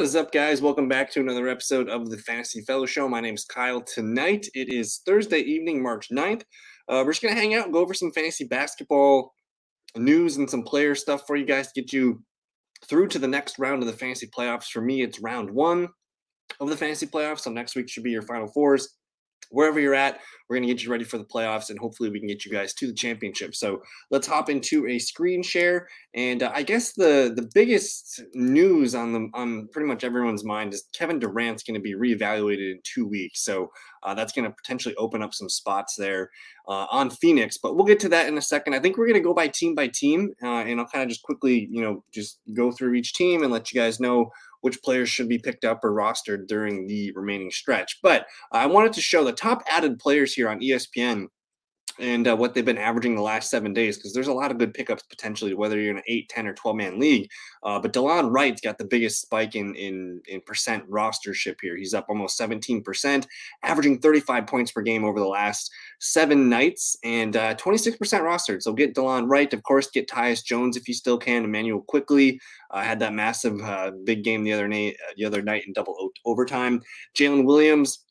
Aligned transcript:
What 0.00 0.06
is 0.06 0.16
up, 0.16 0.32
guys? 0.32 0.62
Welcome 0.62 0.88
back 0.88 1.12
to 1.12 1.20
another 1.20 1.46
episode 1.46 1.90
of 1.90 2.08
the 2.08 2.16
Fantasy 2.16 2.62
Fellow 2.62 2.86
Show. 2.86 3.06
My 3.06 3.20
name 3.20 3.34
is 3.34 3.44
Kyle. 3.44 3.82
Tonight 3.82 4.48
it 4.54 4.72
is 4.72 5.02
Thursday 5.04 5.40
evening, 5.40 5.82
March 5.82 6.08
9th. 6.10 6.40
Uh, 6.88 7.02
we're 7.04 7.12
just 7.12 7.20
going 7.20 7.34
to 7.34 7.38
hang 7.38 7.54
out 7.54 7.64
and 7.64 7.72
go 7.74 7.80
over 7.80 7.92
some 7.92 8.10
fantasy 8.10 8.44
basketball 8.44 9.34
news 9.94 10.38
and 10.38 10.48
some 10.48 10.62
player 10.62 10.94
stuff 10.94 11.24
for 11.26 11.36
you 11.36 11.44
guys 11.44 11.70
to 11.70 11.82
get 11.82 11.92
you 11.92 12.22
through 12.88 13.08
to 13.08 13.18
the 13.18 13.28
next 13.28 13.58
round 13.58 13.82
of 13.82 13.88
the 13.88 13.94
fantasy 13.94 14.26
playoffs. 14.26 14.70
For 14.70 14.80
me, 14.80 15.02
it's 15.02 15.20
round 15.20 15.50
one 15.50 15.88
of 16.60 16.70
the 16.70 16.78
fantasy 16.78 17.06
playoffs. 17.06 17.40
So 17.40 17.50
next 17.50 17.76
week 17.76 17.90
should 17.90 18.02
be 18.02 18.10
your 18.10 18.22
final 18.22 18.48
fours 18.48 18.96
wherever 19.50 19.78
you're 19.78 19.94
at, 19.94 20.20
we're 20.48 20.56
going 20.56 20.66
to 20.66 20.74
get 20.74 20.82
you 20.82 20.90
ready 20.90 21.04
for 21.04 21.18
the 21.18 21.24
playoffs 21.24 21.70
and 21.70 21.78
hopefully 21.78 22.10
we 22.10 22.18
can 22.18 22.26
get 22.26 22.44
you 22.44 22.50
guys 22.50 22.74
to 22.74 22.86
the 22.86 22.94
championship. 22.94 23.54
So 23.54 23.82
let's 24.10 24.26
hop 24.26 24.50
into 24.50 24.86
a 24.88 24.98
screen 24.98 25.42
share. 25.42 25.86
And 26.14 26.42
uh, 26.42 26.50
I 26.52 26.64
guess 26.64 26.92
the 26.94 27.32
the 27.34 27.48
biggest 27.54 28.20
news 28.34 28.94
on 28.94 29.12
the 29.12 29.28
on 29.34 29.68
pretty 29.68 29.86
much 29.86 30.02
everyone's 30.02 30.44
mind 30.44 30.74
is 30.74 30.88
Kevin 30.92 31.20
Durant's 31.20 31.62
going 31.62 31.74
to 31.74 31.80
be 31.80 31.94
reevaluated 31.94 32.72
in 32.72 32.80
two 32.82 33.06
weeks. 33.06 33.44
So 33.44 33.70
uh, 34.02 34.14
that's 34.14 34.32
going 34.32 34.44
to 34.44 34.50
potentially 34.50 34.94
open 34.96 35.22
up 35.22 35.34
some 35.34 35.48
spots 35.48 35.94
there 35.96 36.30
uh, 36.66 36.86
on 36.90 37.10
Phoenix. 37.10 37.58
But 37.58 37.76
we'll 37.76 37.84
get 37.84 38.00
to 38.00 38.08
that 38.08 38.26
in 38.26 38.36
a 38.38 38.42
second. 38.42 38.74
I 38.74 38.80
think 38.80 38.96
we're 38.96 39.06
going 39.06 39.22
to 39.22 39.26
go 39.26 39.34
by 39.34 39.48
team 39.48 39.74
by 39.74 39.88
team, 39.88 40.32
uh, 40.42 40.64
and 40.64 40.80
I'll 40.80 40.86
kind 40.86 41.04
of 41.04 41.08
just 41.08 41.22
quickly, 41.22 41.68
you 41.70 41.82
know, 41.82 42.02
just 42.12 42.40
go 42.54 42.72
through 42.72 42.94
each 42.94 43.14
team 43.14 43.42
and 43.42 43.52
let 43.52 43.72
you 43.72 43.80
guys 43.80 44.00
know 44.00 44.30
which 44.60 44.82
players 44.82 45.08
should 45.08 45.28
be 45.28 45.38
picked 45.38 45.64
up 45.64 45.84
or 45.84 45.92
rostered 45.92 46.46
during 46.46 46.86
the 46.86 47.12
remaining 47.12 47.50
stretch. 47.50 47.98
But 48.02 48.22
uh, 48.52 48.58
I 48.58 48.66
wanted 48.66 48.92
to 48.94 49.00
show 49.00 49.24
the 49.24 49.32
top 49.32 49.62
added 49.68 49.98
players 49.98 50.34
here 50.34 50.48
on 50.48 50.60
ESPN 50.60 51.26
and 52.00 52.28
uh, 52.28 52.36
what 52.36 52.54
they've 52.54 52.64
been 52.64 52.78
averaging 52.78 53.14
the 53.14 53.22
last 53.22 53.50
seven 53.50 53.72
days 53.72 53.96
because 53.96 54.12
there's 54.12 54.28
a 54.28 54.32
lot 54.32 54.50
of 54.50 54.58
good 54.58 54.74
pickups 54.74 55.02
potentially 55.02 55.54
whether 55.54 55.78
you're 55.78 55.90
in 55.90 55.98
an 55.98 56.02
8 56.06 56.28
10 56.28 56.46
or 56.46 56.54
12 56.54 56.76
man 56.76 56.98
league 56.98 57.30
uh, 57.62 57.78
but 57.78 57.92
delon 57.92 58.32
wright's 58.32 58.60
got 58.60 58.78
the 58.78 58.84
biggest 58.84 59.20
spike 59.20 59.54
in 59.54 59.74
in 59.74 60.20
in 60.28 60.40
percent 60.40 60.88
rostership 60.90 61.56
here. 61.60 61.76
He's 61.76 61.94
up 61.94 62.06
almost 62.08 62.38
17% 62.38 63.26
averaging 63.62 63.98
35 63.98 64.46
points 64.46 64.72
per 64.72 64.82
game 64.82 65.04
over 65.04 65.20
the 65.20 65.26
last 65.26 65.70
seven 65.98 66.48
nights 66.48 66.96
and 67.04 67.36
uh, 67.36 67.54
26% 67.56 67.98
rostered. 67.98 68.62
So 68.62 68.72
get 68.72 68.94
delon 68.94 69.28
wright 69.28 69.52
of 69.52 69.62
course 69.62 69.90
get 69.90 70.08
tyus 70.08 70.44
jones 70.44 70.76
if 70.76 70.88
you 70.88 70.94
still 70.94 71.18
can 71.18 71.44
immanuel 71.44 71.82
quickley 71.82 72.40
uh, 72.70 72.82
had 72.82 73.00
that 73.00 73.12
massive 73.12 73.60
uh, 73.60 73.90
big 74.04 74.24
game 74.24 74.44
the 74.44 74.52
other 74.52 74.68
night 74.68 74.96
the 75.16 75.24
other 75.24 75.42
night 75.42 75.64
in 75.66 75.72
double 75.72 76.10
overtime. 76.24 76.80
Jalen 77.16 77.44
williams 77.44 78.04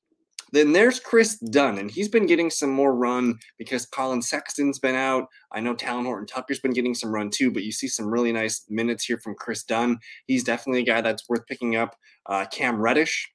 then 0.51 0.73
there's 0.73 0.99
Chris 0.99 1.37
Dunn, 1.37 1.77
and 1.77 1.91
he's 1.91 2.09
been 2.09 2.25
getting 2.25 2.49
some 2.49 2.69
more 2.69 2.95
run 2.95 3.39
because 3.57 3.85
Collin 3.85 4.21
Sexton's 4.21 4.79
been 4.79 4.95
out. 4.95 5.27
I 5.51 5.59
know 5.59 5.75
Talen 5.75 6.05
Horton 6.05 6.27
Tucker's 6.27 6.59
been 6.59 6.73
getting 6.73 6.95
some 6.95 7.11
run 7.11 7.29
too, 7.29 7.51
but 7.51 7.63
you 7.63 7.71
see 7.71 7.87
some 7.87 8.11
really 8.11 8.31
nice 8.31 8.65
minutes 8.69 9.05
here 9.05 9.19
from 9.19 9.35
Chris 9.35 9.63
Dunn. 9.63 9.99
He's 10.25 10.43
definitely 10.43 10.81
a 10.81 10.85
guy 10.85 11.01
that's 11.01 11.27
worth 11.29 11.45
picking 11.47 11.75
up. 11.75 11.95
Uh, 12.25 12.45
Cam 12.51 12.81
Reddish 12.81 13.31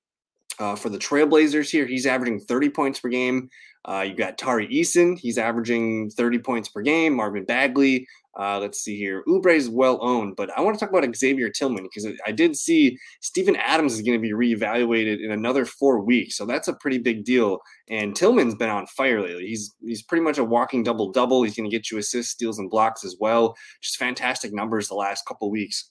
uh, 0.59 0.77
for 0.77 0.89
the 0.89 0.99
Trailblazers 0.99 1.71
here, 1.71 1.87
he's 1.87 2.07
averaging 2.07 2.41
30 2.41 2.71
points 2.71 3.01
per 3.01 3.09
game. 3.09 3.49
Uh, 3.87 4.05
you 4.09 4.15
got 4.15 4.39
Tari 4.39 4.67
Eason, 4.69 5.19
he's 5.19 5.37
averaging 5.37 6.11
30 6.11 6.39
points 6.39 6.69
per 6.69 6.81
game. 6.81 7.15
Marvin 7.15 7.45
Bagley, 7.45 8.07
uh, 8.39 8.59
let's 8.59 8.81
see 8.81 8.97
here. 8.97 9.23
Oubre 9.29 9.55
is 9.55 9.69
well 9.69 9.99
owned, 10.03 10.37
but 10.37 10.51
I 10.57 10.61
want 10.61 10.77
to 10.77 10.81
talk 10.85 10.95
about 10.95 11.15
Xavier 11.15 11.51
Tillman 11.51 11.85
because 11.85 12.07
I 12.27 12.33
did 12.33 12.57
see 12.57 12.99
Steven 13.21 13.57
Adams 13.57 13.95
is 13.95 14.03
going 14.03 14.21
to 14.21 14.23
be 14.23 14.33
reevaluated 14.33 15.25
in 15.25 15.31
another 15.31 15.65
four 15.65 16.01
weeks, 16.01 16.37
so 16.37 16.45
that's 16.45 16.69
a 16.69 16.75
pretty 16.75 16.99
big 16.99 17.25
deal. 17.25 17.61
And 17.89 18.15
Tillman's 18.15 18.55
been 18.55 18.71
on 18.71 18.87
fire 18.87 19.21
lately. 19.21 19.47
He's 19.47 19.75
he's 19.85 20.03
pretty 20.03 20.23
much 20.23 20.39
a 20.39 20.45
walking 20.45 20.83
double 20.83 21.13
double. 21.13 21.43
He's 21.43 21.57
going 21.57 21.69
to 21.69 21.75
get 21.75 21.91
you 21.91 21.99
assists, 21.99 22.33
steals, 22.33 22.59
and 22.59 22.71
blocks 22.71 23.05
as 23.05 23.17
well. 23.21 23.55
Just 23.81 23.99
fantastic 23.99 24.53
numbers 24.53 24.89
the 24.89 24.95
last 24.95 25.27
couple 25.27 25.51
weeks. 25.51 25.91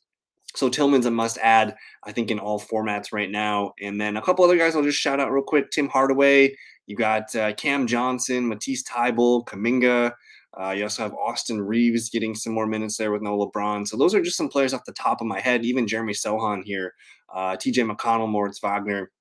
So 0.56 0.70
Tillman's 0.70 1.06
a 1.08 1.12
must 1.12 1.40
add, 1.40 1.76
I 2.04 2.12
think, 2.12 2.30
in 2.30 2.40
all 2.40 2.60
formats 2.60 3.12
right 3.12 3.30
now. 3.30 3.74
And 3.82 4.00
then 4.00 4.18
a 4.18 4.22
couple 4.22 4.46
other 4.46 4.58
guys 4.58 4.76
I'll 4.76 4.84
just 4.84 5.00
shout 5.00 5.20
out 5.20 5.32
real 5.32 5.44
quick. 5.44 5.72
Tim 5.72 5.90
Hardaway. 5.90 6.56
You 6.86 6.98
got 6.98 7.34
uh, 7.36 7.54
Cam 7.54 7.88
Johnson, 7.88 8.48
Matisse 8.48 8.84
Thybulle, 8.84 9.46
Kuminga. 9.46 10.12
Uh, 10.60 10.72
you 10.72 10.84
also 10.84 11.04
have 11.04 11.14
Austin 11.16 11.62
Reaves 11.62 12.10
getting 12.10 12.36
some 12.36 12.54
more 12.54 12.68
minutes 12.68 12.98
there 12.98 13.12
with 13.12 13.22
no 13.22 13.38
LeBron. 13.38 13.88
So 13.88 13.98
those 13.98 14.14
are 14.14 14.22
just 14.22 14.38
some 14.38 14.50
players 14.50 14.74
off 14.74 14.86
the 14.86 14.94
top 14.94 15.20
of 15.20 15.28
my 15.28 15.40
head. 15.40 15.66
Even 15.66 15.88
Jeremy 15.88 16.14
Sochan 16.14 16.64
here, 16.64 16.94
uh, 17.34 17.56
TJ 17.56 17.90
McConnell, 17.90 18.30
Moritz 18.30 18.60
Wagner. 18.60 19.12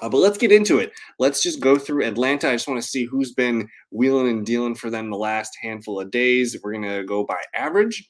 Uh, 0.00 0.08
but 0.08 0.18
let's 0.18 0.38
get 0.38 0.52
into 0.52 0.78
it. 0.78 0.92
Let's 1.18 1.42
just 1.42 1.60
go 1.60 1.78
through 1.78 2.04
Atlanta. 2.04 2.48
I 2.48 2.52
just 2.54 2.68
want 2.68 2.80
to 2.80 2.88
see 2.88 3.04
who's 3.04 3.32
been 3.32 3.68
wheeling 3.90 4.28
and 4.28 4.46
dealing 4.46 4.74
for 4.74 4.90
them 4.90 5.10
the 5.10 5.16
last 5.16 5.56
handful 5.60 6.00
of 6.00 6.10
days. 6.10 6.56
We're 6.62 6.72
going 6.72 6.84
to 6.84 7.04
go 7.04 7.24
by 7.24 7.38
average 7.54 8.08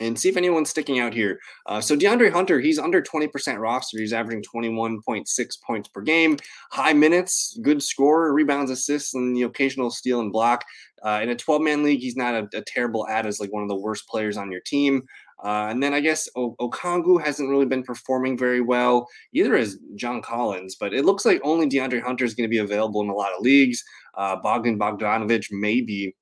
and 0.00 0.18
see 0.18 0.28
if 0.28 0.36
anyone's 0.36 0.70
sticking 0.70 0.98
out 0.98 1.14
here. 1.14 1.38
Uh, 1.66 1.80
so 1.80 1.96
DeAndre 1.96 2.30
Hunter, 2.30 2.60
he's 2.60 2.78
under 2.78 3.02
20% 3.02 3.58
roster. 3.58 3.98
He's 3.98 4.12
averaging 4.12 4.42
21.6 4.42 5.62
points 5.62 5.88
per 5.88 6.00
game, 6.00 6.36
high 6.70 6.92
minutes, 6.92 7.58
good 7.62 7.82
scorer, 7.82 8.32
rebounds, 8.32 8.70
assists, 8.70 9.14
and 9.14 9.36
the 9.36 9.42
occasional 9.42 9.90
steal 9.90 10.20
and 10.20 10.32
block. 10.32 10.64
Uh, 11.02 11.20
in 11.22 11.28
a 11.28 11.36
12 11.36 11.62
man 11.62 11.82
league, 11.82 12.00
he's 12.00 12.16
not 12.16 12.34
a, 12.34 12.48
a, 12.58 12.62
terrible 12.62 13.06
ad 13.08 13.26
as 13.26 13.38
like 13.38 13.52
one 13.52 13.62
of 13.62 13.68
the 13.68 13.76
worst 13.76 14.08
players 14.08 14.36
on 14.36 14.50
your 14.50 14.62
team. 14.62 15.02
Uh, 15.44 15.66
and 15.68 15.82
then 15.82 15.92
I 15.92 16.00
guess 16.00 16.28
o- 16.34 16.56
Okongwu 16.58 17.22
hasn't 17.22 17.50
really 17.50 17.66
been 17.66 17.82
performing 17.82 18.38
very 18.38 18.62
well, 18.62 19.06
either 19.34 19.54
as 19.54 19.78
John 19.94 20.22
Collins, 20.22 20.76
but 20.80 20.94
it 20.94 21.04
looks 21.04 21.24
like 21.26 21.40
only 21.44 21.68
DeAndre 21.68 22.02
Hunter 22.02 22.24
is 22.24 22.34
going 22.34 22.48
to 22.48 22.52
be 22.52 22.58
available 22.58 23.02
in 23.02 23.10
a 23.10 23.14
lot 23.14 23.32
of 23.32 23.42
leagues. 23.42 23.84
Uh, 24.16 24.36
Bogdan 24.36 24.78
Bogdanovich 24.78 25.48
maybe 25.50 26.16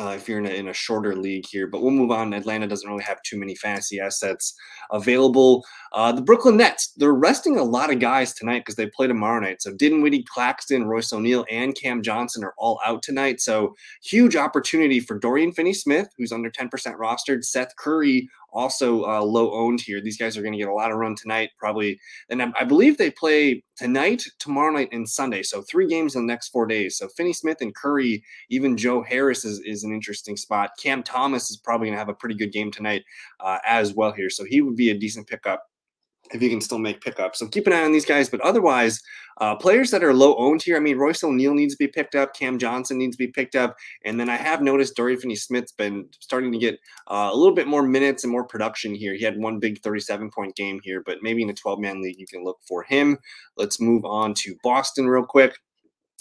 uh, 0.00 0.14
if 0.16 0.28
you're 0.28 0.38
in 0.38 0.46
a, 0.46 0.50
in 0.50 0.68
a 0.68 0.72
shorter 0.72 1.16
league 1.16 1.46
here. 1.46 1.66
But 1.66 1.82
we'll 1.82 1.90
move 1.90 2.10
on. 2.10 2.32
Atlanta 2.32 2.66
doesn't 2.66 2.88
really 2.88 3.02
have 3.04 3.22
too 3.22 3.38
many 3.38 3.54
fantasy 3.54 4.00
assets 4.00 4.54
available. 4.90 5.64
Uh, 5.92 6.12
the 6.12 6.22
Brooklyn 6.22 6.56
Nets, 6.56 6.92
they're 6.96 7.12
resting 7.12 7.58
a 7.58 7.64
lot 7.64 7.92
of 7.92 7.98
guys 7.98 8.34
tonight 8.34 8.60
because 8.60 8.76
they 8.76 8.86
play 8.86 9.06
tomorrow 9.06 9.40
night. 9.40 9.62
So 9.62 9.72
Dinwiddie, 9.72 10.24
Claxton, 10.24 10.86
Royce 10.86 11.12
O'Neale, 11.12 11.46
and 11.50 11.74
Cam 11.74 12.02
Johnson 12.02 12.44
are 12.44 12.54
all 12.58 12.80
out 12.84 13.02
tonight. 13.02 13.40
So 13.40 13.74
huge 14.02 14.36
opportunity 14.36 15.00
for 15.00 15.18
Dorian 15.18 15.52
Finney-Smith, 15.52 16.08
who's 16.16 16.32
under 16.32 16.50
10% 16.50 16.70
rostered, 16.96 17.44
Seth 17.44 17.74
Curry 17.76 18.28
also 18.58 19.04
uh, 19.04 19.22
low 19.22 19.52
owned 19.52 19.80
here. 19.80 20.00
These 20.00 20.18
guys 20.18 20.36
are 20.36 20.42
going 20.42 20.52
to 20.52 20.58
get 20.58 20.68
a 20.68 20.74
lot 20.74 20.90
of 20.90 20.98
run 20.98 21.14
tonight, 21.14 21.50
probably. 21.58 21.98
And 22.28 22.42
I, 22.42 22.52
I, 22.58 22.64
believe 22.64 22.98
they 22.98 23.10
play 23.10 23.62
tonight, 23.76 24.24
tomorrow 24.40 24.72
night, 24.72 24.88
and 24.90 25.08
Sunday. 25.08 25.44
So 25.44 25.62
three 25.62 25.86
games 25.86 26.16
in 26.16 26.26
the 26.26 26.32
next 26.32 26.48
four 26.48 26.66
days. 26.66 26.98
So 26.98 27.08
Finney 27.16 27.32
Smith 27.32 27.58
and 27.60 27.72
Curry, 27.74 28.24
even 28.50 28.76
Joe 28.76 29.00
Harris 29.00 29.44
is, 29.44 29.60
is 29.60 29.84
an 29.84 29.92
interesting 29.92 30.36
spot. 30.36 30.72
Cam 30.82 31.04
Thomas 31.04 31.50
is 31.50 31.56
probably 31.56 31.86
going 31.86 31.94
to 31.94 32.00
have 32.00 32.08
a 32.08 32.14
pretty 32.14 32.34
good 32.34 32.52
game 32.52 32.72
tonight 32.72 33.04
uh, 33.38 33.58
as 33.64 33.94
well 33.94 34.10
here. 34.10 34.28
So 34.28 34.44
he 34.44 34.60
would 34.60 34.76
be 34.76 34.90
a 34.90 34.98
decent 34.98 35.28
pickup 35.28 35.64
if 36.32 36.42
you 36.42 36.50
can 36.50 36.60
still 36.60 36.78
make 36.78 37.00
pickups. 37.00 37.38
So 37.38 37.48
keep 37.48 37.66
an 37.66 37.72
eye 37.72 37.84
on 37.84 37.92
these 37.92 38.04
guys. 38.04 38.28
But 38.28 38.40
otherwise, 38.40 39.00
uh, 39.40 39.54
players 39.56 39.90
that 39.90 40.04
are 40.04 40.12
low 40.12 40.36
owned 40.36 40.62
here, 40.62 40.76
I 40.76 40.80
mean, 40.80 40.98
Royce 40.98 41.22
O'Neale 41.22 41.54
needs 41.54 41.74
to 41.74 41.78
be 41.78 41.88
picked 41.88 42.14
up. 42.14 42.34
Cam 42.34 42.58
Johnson 42.58 42.98
needs 42.98 43.16
to 43.16 43.24
be 43.24 43.30
picked 43.30 43.54
up. 43.54 43.76
And 44.04 44.18
then 44.18 44.28
I 44.28 44.36
have 44.36 44.62
noticed 44.62 44.96
Dorian 44.96 45.20
Finney 45.20 45.36
Smith's 45.36 45.72
been 45.72 46.06
starting 46.20 46.52
to 46.52 46.58
get 46.58 46.78
uh, 47.10 47.30
a 47.32 47.36
little 47.36 47.54
bit 47.54 47.66
more 47.66 47.82
minutes 47.82 48.24
and 48.24 48.32
more 48.32 48.44
production 48.44 48.94
here. 48.94 49.14
He 49.14 49.24
had 49.24 49.38
one 49.38 49.58
big 49.58 49.80
37 49.82 50.30
point 50.30 50.56
game 50.56 50.80
here, 50.82 51.02
but 51.04 51.18
maybe 51.22 51.42
in 51.42 51.50
a 51.50 51.54
12 51.54 51.78
man 51.78 52.02
league, 52.02 52.18
you 52.18 52.26
can 52.26 52.44
look 52.44 52.58
for 52.66 52.82
him. 52.82 53.18
Let's 53.56 53.80
move 53.80 54.04
on 54.04 54.34
to 54.34 54.56
Boston 54.62 55.06
real 55.06 55.24
quick. 55.24 55.58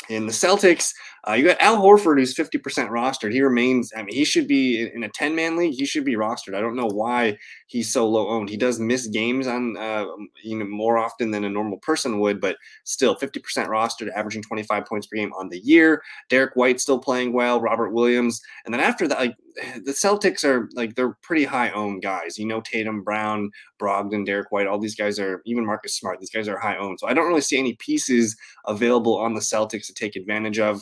In 0.09 0.25
the 0.25 0.31
Celtics, 0.31 0.94
uh, 1.28 1.34
you 1.34 1.45
got 1.45 1.62
Al 1.62 1.78
Horford, 1.78 2.18
who's 2.18 2.34
50% 2.34 2.62
rostered. 2.90 3.34
He 3.34 3.41
remains, 3.41 3.91
I 3.95 4.03
mean, 4.03 4.16
he 4.16 4.23
should 4.23 4.47
be 4.47 4.90
in 4.94 5.03
a 5.03 5.09
10 5.09 5.35
man 5.35 5.57
league. 5.57 5.73
He 5.73 5.85
should 5.85 6.06
be 6.06 6.16
rostered. 6.16 6.56
I 6.56 6.62
don't 6.62 6.75
know 6.75 6.88
why 6.88 7.38
he's 7.68 7.91
so 7.91 8.07
low 8.07 8.29
owned. 8.29 8.50
He 8.50 8.56
does 8.56 8.79
miss 8.79 9.07
games 9.07 9.45
on, 9.47 9.75
uh, 9.75 10.06
you 10.44 10.57
know, 10.57 10.66
more 10.66 10.97
often 10.97 11.31
than 11.31 11.44
a 11.44 11.50
normal 11.50 11.79
person 11.79 12.19
would, 12.19 12.40
but 12.40 12.56
still 12.85 13.16
50% 13.16 13.41
rostered, 13.68 14.12
averaging 14.16 14.44
25 14.44 14.85
points 14.85 15.07
per 15.07 15.18
game 15.18 15.34
on 15.34 15.50
the 15.50 15.59
year. 15.59 16.01
Derek 16.29 16.56
White 16.56 16.80
still 16.80 17.00
playing 17.00 17.33
well. 17.33 17.60
Robert 17.60 17.92
Williams. 17.92 18.42
And 18.65 18.74
then 18.74 18.81
after 18.81 19.07
that, 19.07 19.19
like 19.19 19.36
the 19.83 19.92
Celtics 19.92 20.44
are 20.45 20.69
like, 20.75 20.95
they're 20.95 21.18
pretty 21.21 21.44
high 21.44 21.71
owned 21.71 22.01
guys. 22.01 22.38
You 22.38 22.45
know, 22.45 22.62
Tatum, 22.62 23.03
Brown, 23.03 23.51
Brogdon, 23.81 24.25
Derek 24.25 24.51
White, 24.51 24.68
all 24.68 24.79
these 24.79 24.95
guys 24.95 25.19
are, 25.19 25.41
even 25.45 25.65
Marcus 25.65 25.97
Smart, 25.97 26.19
these 26.19 26.29
guys 26.29 26.47
are 26.47 26.59
high 26.59 26.77
owned. 26.77 27.00
So 27.00 27.07
I 27.07 27.13
don't 27.13 27.27
really 27.27 27.41
see 27.41 27.57
any 27.57 27.75
pieces 27.79 28.35
available 28.65 29.18
on 29.18 29.33
the 29.33 29.41
Celtics 29.41 29.88
to 29.88 29.94
take 29.94 30.15
advantage 30.15 30.59
of. 30.59 30.81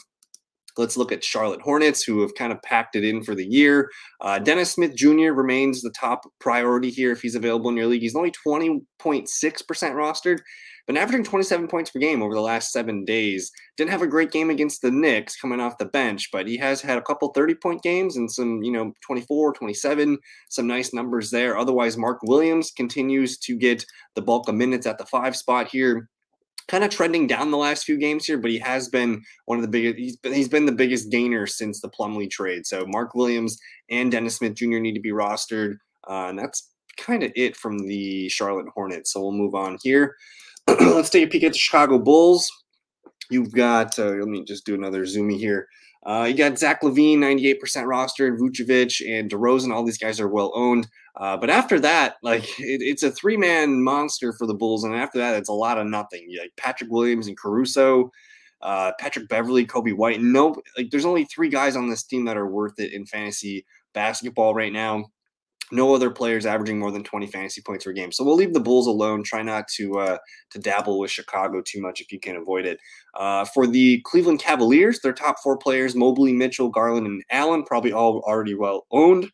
Let's 0.77 0.97
look 0.97 1.13
at 1.13 1.24
Charlotte 1.24 1.62
Hornets, 1.62 2.03
who 2.03 2.21
have 2.21 2.36
kind 2.36 2.51
of 2.51 2.62
packed 2.62 2.97
it 2.97 3.06
in 3.06 3.24
for 3.24 3.33
the 3.33 3.45
year. 3.45 3.89
Uh, 4.19 4.39
Dennis 4.39 4.74
Smith 4.74 4.94
Jr. 4.94 5.31
remains 5.31 5.81
the 5.81 5.92
top 5.92 6.25
priority 6.39 6.89
here 6.89 7.13
if 7.13 7.21
he's 7.21 7.36
available 7.36 7.69
in 7.69 7.77
your 7.77 7.88
league. 7.88 8.01
He's 8.01 8.15
only 8.15 8.33
20.6% 8.45 8.81
rostered, 9.01 10.39
but 10.88 10.98
averaging 10.98 11.24
27 11.24 11.68
points 11.68 11.90
per 11.90 12.00
game 12.00 12.22
over 12.22 12.34
the 12.34 12.42
last 12.42 12.72
seven 12.72 13.06
days. 13.06 13.52
Didn't 13.78 13.92
have 13.92 14.02
a 14.02 14.08
great 14.08 14.32
game 14.32 14.50
against 14.50 14.82
the 14.82 14.92
Knicks 14.92 15.40
coming 15.40 15.60
off 15.60 15.78
the 15.78 15.86
bench, 15.86 16.30
but 16.32 16.48
he 16.48 16.58
has 16.58 16.82
had 16.82 16.98
a 16.98 17.02
couple 17.02 17.30
30 17.30 17.56
point 17.56 17.82
games 17.82 18.18
and 18.18 18.32
some, 18.32 18.62
you 18.64 18.72
know, 18.72 18.94
24, 19.02 19.54
27, 19.54 20.18
some 20.50 20.68
nice 20.68 20.94
numbers 20.94 21.32
there. 21.32 21.58
Otherwise, 21.58 21.98
Mark 21.98 22.20
Williams 22.24 22.72
continues 22.72 23.38
to 23.40 23.56
get 23.56 23.86
the 24.16 24.22
bulk 24.22 24.48
of 24.48 24.56
minutes 24.56 24.86
at 24.86 24.98
the 24.98 25.06
five 25.06 25.36
spot 25.36 25.68
here 25.68 26.10
kind 26.68 26.84
of 26.84 26.90
trending 26.90 27.28
down 27.28 27.52
the 27.52 27.58
last 27.58 27.84
few 27.84 27.98
games 27.98 28.26
here, 28.26 28.38
but 28.38 28.52
he 28.52 28.58
has 28.60 28.90
been 28.90 29.24
one 29.46 29.58
of 29.58 29.62
the 29.62 29.68
biggest. 29.68 29.98
He's 29.98 30.18
been, 30.18 30.34
he's 30.34 30.50
been 30.50 30.66
the 30.66 30.72
biggest 30.72 31.12
gainer 31.12 31.46
since 31.46 31.80
the 31.80 31.90
Plumlee 31.90 32.30
trade. 32.30 32.66
So 32.66 32.86
Mark 32.88 33.14
Williams 33.16 33.60
and 33.90 34.12
Dennis 34.12 34.38
Smith 34.38 34.56
Jr. 34.56 34.80
need 34.80 34.96
to 34.96 35.00
be 35.00 35.12
rostered, 35.12 35.76
uh, 36.10 36.28
and 36.30 36.40
that's 36.40 36.72
kind 36.98 37.24
of 37.24 37.31
it 37.36 37.56
from 37.56 37.80
the 37.80 38.30
Charlotte 38.30 38.68
Hornets. 38.74 39.14
So 39.14 39.22
we'll 39.22 39.31
move 39.31 39.56
on 39.56 39.78
here. 39.84 40.16
Let's 40.80 41.10
take 41.12 41.26
a 41.26 41.28
peek 41.28 41.44
at 41.44 41.54
the 41.54 41.60
Chicago 41.60 42.00
Bulls. 42.00 42.52
You've 43.30 43.52
got, 43.52 43.98
uh, 44.00 44.06
let 44.06 44.28
me 44.28 44.44
just 44.44 44.66
do 44.66 44.74
another 44.74 45.04
zoomy 45.04 45.38
here. 45.38 45.68
Uh, 46.06 46.26
you 46.28 46.36
got 46.36 46.58
Zach 46.58 46.82
LaVine, 46.82 47.18
98% 47.18 47.60
rostered, 47.86 48.38
Vucevic 48.40 49.02
and 49.08 49.30
DeRozan. 49.30 49.74
All 49.74 49.84
these 49.84 49.98
guys 49.98 50.20
are 50.20 50.28
well 50.28 50.52
owned. 50.56 50.88
Uh, 51.18 51.38
but 51.38 51.50
after 51.50 51.80
that, 51.80 52.16
like 52.24 52.44
it, 52.60 52.82
it's 52.82 53.04
a 53.04 53.12
three 53.12 53.38
man 53.38 53.84
monster 53.84 54.34
for 54.34 54.48
the 54.48 54.54
Bulls. 54.54 54.84
And 54.84 54.96
after 54.96 55.20
that, 55.20 55.36
it's 55.36 55.50
a 55.50 55.54
lot 55.54 55.78
of 55.78 55.88
nothing. 55.88 56.26
You 56.28 56.40
like 56.40 56.54
Patrick 56.58 56.90
Williams 56.92 57.28
and 57.28 57.38
Caruso, 57.38 58.12
uh, 58.62 58.92
Patrick 59.00 59.30
Beverley, 59.30 59.66
Coby 59.66 59.96
White. 59.96 60.22
No, 60.22 60.56
like 60.78 60.90
there's 60.90 61.06
only 61.06 61.26
three 61.26 61.50
guys 61.50 61.76
on 61.76 61.90
this 61.90 62.04
team 62.04 62.26
that 62.26 62.38
are 62.38 62.48
worth 62.48 62.80
it 62.80 62.94
in 62.94 63.06
fantasy 63.06 63.66
basketball 63.94 64.54
right 64.54 64.74
now 64.74 65.06
no 65.72 65.94
other 65.94 66.10
players 66.10 66.46
averaging 66.46 66.80
more 66.80 66.92
than 66.92 67.04
20 67.04 67.28
fantasy 67.28 67.62
points 67.62 67.86
per 67.86 67.92
game. 67.92 68.12
So 68.12 68.24
we'll 68.24 68.36
leave 68.36 68.54
the 68.54 68.60
Bulls 68.60 68.88
alone. 68.88 69.24
Try 69.24 69.42
not 69.42 69.68
to 69.70 70.00
uh, 70.00 70.18
to 70.52 70.60
dabble 70.60 71.00
with 71.00 71.12
Chicago 71.12 71.62
too 71.62 71.82
much 71.82 72.02
if 72.02 72.12
you 72.12 72.20
can 72.20 72.36
avoid 72.36 72.66
it. 72.66 72.80
Uh, 73.16 73.46
for 73.46 73.66
the 73.68 74.02
Cleveland 74.02 74.40
Cavaliers, 74.40 75.00
their 75.00 75.14
top 75.14 75.38
four 75.42 75.58
players: 75.58 75.96
Mobley, 75.96 76.34
Mitchell, 76.34 76.70
Garland, 76.70 77.08
and 77.08 77.24
Allen, 77.32 77.64
probably 77.64 77.92
all 77.92 78.20
already 78.28 78.54
well 78.54 78.86
owned. 78.92 79.32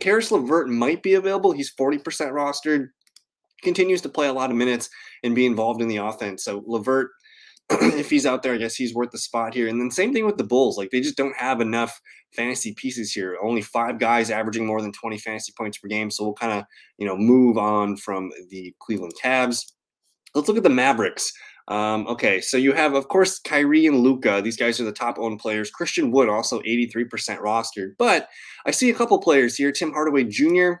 Caris 0.00 0.30
LeVert 0.30 0.68
might 0.68 1.02
be 1.02 1.14
available. 1.14 1.52
He's 1.52 1.74
40% 1.74 2.00
rostered. 2.30 2.88
Continues 3.62 4.00
to 4.02 4.08
play 4.08 4.28
a 4.28 4.32
lot 4.32 4.50
of 4.50 4.56
minutes 4.56 4.88
and 5.24 5.34
be 5.34 5.46
involved 5.46 5.82
in 5.82 5.88
the 5.88 5.96
offense. 5.96 6.44
So 6.44 6.62
LeVert 6.66 7.10
if 7.98 8.10
he's 8.10 8.26
out 8.26 8.42
there, 8.42 8.54
I 8.54 8.58
guess 8.58 8.74
he's 8.74 8.94
worth 8.94 9.10
the 9.10 9.18
spot 9.18 9.54
here. 9.54 9.68
And 9.68 9.80
then 9.80 9.90
same 9.90 10.12
thing 10.12 10.26
with 10.26 10.36
the 10.36 10.44
Bulls. 10.44 10.76
Like 10.76 10.90
they 10.90 11.00
just 11.00 11.16
don't 11.16 11.36
have 11.36 11.60
enough 11.60 12.00
fantasy 12.34 12.74
pieces 12.74 13.12
here. 13.12 13.38
Only 13.42 13.62
five 13.62 13.98
guys 13.98 14.30
averaging 14.30 14.66
more 14.66 14.82
than 14.82 14.92
20 14.92 15.18
fantasy 15.18 15.52
points 15.56 15.78
per 15.78 15.88
game. 15.88 16.10
So 16.10 16.24
we'll 16.24 16.34
kind 16.34 16.58
of, 16.58 16.64
you 16.98 17.06
know, 17.06 17.16
move 17.16 17.58
on 17.58 17.96
from 17.96 18.30
the 18.50 18.74
Cleveland 18.80 19.14
Cavs. 19.22 19.64
Let's 20.34 20.48
look 20.48 20.56
at 20.56 20.62
the 20.62 20.68
Mavericks. 20.68 21.32
Um, 21.68 22.06
okay, 22.08 22.40
so 22.40 22.56
you 22.56 22.72
have, 22.72 22.94
of 22.94 23.06
course, 23.06 23.38
Kyrie 23.38 23.86
and 23.86 24.00
Luka. 24.00 24.40
These 24.42 24.56
guys 24.56 24.80
are 24.80 24.84
the 24.84 24.92
top 24.92 25.18
owned 25.18 25.38
players. 25.38 25.70
Christian 25.70 26.10
Wood 26.10 26.28
also 26.28 26.60
83% 26.62 27.06
rostered. 27.38 27.92
But 27.96 28.28
I 28.66 28.72
see 28.72 28.90
a 28.90 28.94
couple 28.94 29.18
players 29.20 29.56
here. 29.56 29.70
Tim 29.70 29.92
Hardaway 29.92 30.24
Jr., 30.24 30.72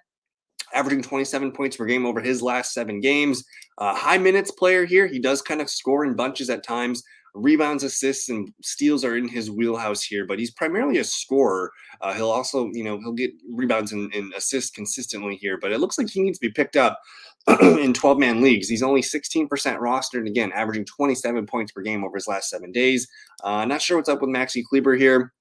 averaging 0.74 1.02
27 1.02 1.52
points 1.52 1.76
per 1.76 1.84
game 1.84 2.06
over 2.06 2.20
his 2.20 2.42
last 2.42 2.72
seven 2.72 3.00
games. 3.00 3.44
Uh, 3.78 3.94
high 3.94 4.18
minutes 4.18 4.50
player 4.50 4.84
here. 4.84 5.06
He 5.06 5.18
does 5.18 5.42
kind 5.42 5.60
of 5.60 5.70
score 5.70 6.04
in 6.04 6.14
bunches 6.14 6.50
at 6.50 6.64
times. 6.64 7.02
Rebounds, 7.34 7.84
assists, 7.84 8.28
and 8.28 8.52
steals 8.62 9.04
are 9.04 9.16
in 9.16 9.28
his 9.28 9.50
wheelhouse 9.50 10.02
here, 10.02 10.26
but 10.26 10.38
he's 10.38 10.50
primarily 10.50 10.98
a 10.98 11.04
scorer. 11.04 11.70
Uh, 12.00 12.12
he'll 12.12 12.30
also, 12.30 12.70
you 12.72 12.82
know, 12.82 12.98
he'll 12.98 13.12
get 13.12 13.30
rebounds 13.48 13.92
and, 13.92 14.12
and 14.14 14.32
assists 14.34 14.70
consistently 14.70 15.36
here, 15.36 15.56
but 15.56 15.70
it 15.70 15.78
looks 15.78 15.96
like 15.96 16.10
he 16.10 16.22
needs 16.22 16.38
to 16.38 16.46
be 16.48 16.52
picked 16.52 16.76
up 16.76 16.98
in 17.62 17.92
12 17.92 18.18
man 18.18 18.40
leagues. 18.40 18.68
He's 18.68 18.82
only 18.82 19.00
16% 19.00 19.48
rostered, 19.48 20.18
and 20.18 20.28
again, 20.28 20.50
averaging 20.52 20.86
27 20.86 21.46
points 21.46 21.72
per 21.72 21.82
game 21.82 22.04
over 22.04 22.16
his 22.16 22.26
last 22.26 22.50
seven 22.50 22.72
days. 22.72 23.06
Uh, 23.44 23.64
not 23.64 23.80
sure 23.80 23.96
what's 23.96 24.08
up 24.08 24.20
with 24.20 24.30
Maxi 24.30 24.64
Kleber 24.64 24.96
here. 24.96 25.32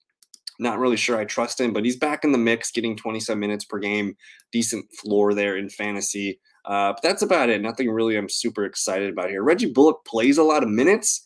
Not 0.59 0.77
really 0.77 0.97
sure 0.97 1.17
I 1.17 1.25
trust 1.25 1.59
him, 1.59 1.73
but 1.73 1.85
he's 1.85 1.97
back 1.97 2.23
in 2.23 2.31
the 2.31 2.37
mix, 2.37 2.71
getting 2.71 2.95
27 2.95 3.39
minutes 3.39 3.65
per 3.65 3.79
game. 3.79 4.15
Decent 4.51 4.85
floor 4.93 5.33
there 5.33 5.57
in 5.57 5.69
fantasy. 5.69 6.39
Uh, 6.65 6.93
but 6.93 7.01
that's 7.01 7.21
about 7.21 7.49
it. 7.49 7.61
Nothing 7.61 7.89
really 7.89 8.17
I'm 8.17 8.29
super 8.29 8.65
excited 8.65 9.09
about 9.09 9.29
here. 9.29 9.41
Reggie 9.41 9.71
Bullock 9.71 10.05
plays 10.05 10.37
a 10.37 10.43
lot 10.43 10.61
of 10.61 10.69
minutes, 10.69 11.23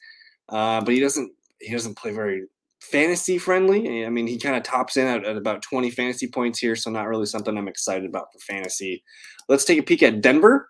uh, 0.49 0.81
but 0.81 0.93
he 0.93 0.99
doesn't 0.99 1.31
he 1.59 1.71
doesn't 1.73 1.97
play 1.97 2.11
very 2.11 2.43
fantasy 2.81 3.37
friendly. 3.37 4.05
I 4.05 4.09
mean, 4.09 4.27
he 4.27 4.37
kind 4.37 4.55
of 4.55 4.63
tops 4.63 4.97
in 4.97 5.07
at, 5.07 5.25
at, 5.25 5.37
about 5.37 5.61
20 5.61 5.89
fantasy 5.89 6.27
points 6.27 6.59
here, 6.59 6.75
so 6.75 6.91
not 6.91 7.07
really 7.07 7.25
something 7.25 7.57
I'm 7.57 7.69
excited 7.69 8.05
about 8.05 8.27
for 8.33 8.39
fantasy. 8.39 9.03
Let's 9.47 9.65
take 9.65 9.79
a 9.79 9.83
peek 9.83 10.03
at 10.03 10.21
Denver. 10.21 10.69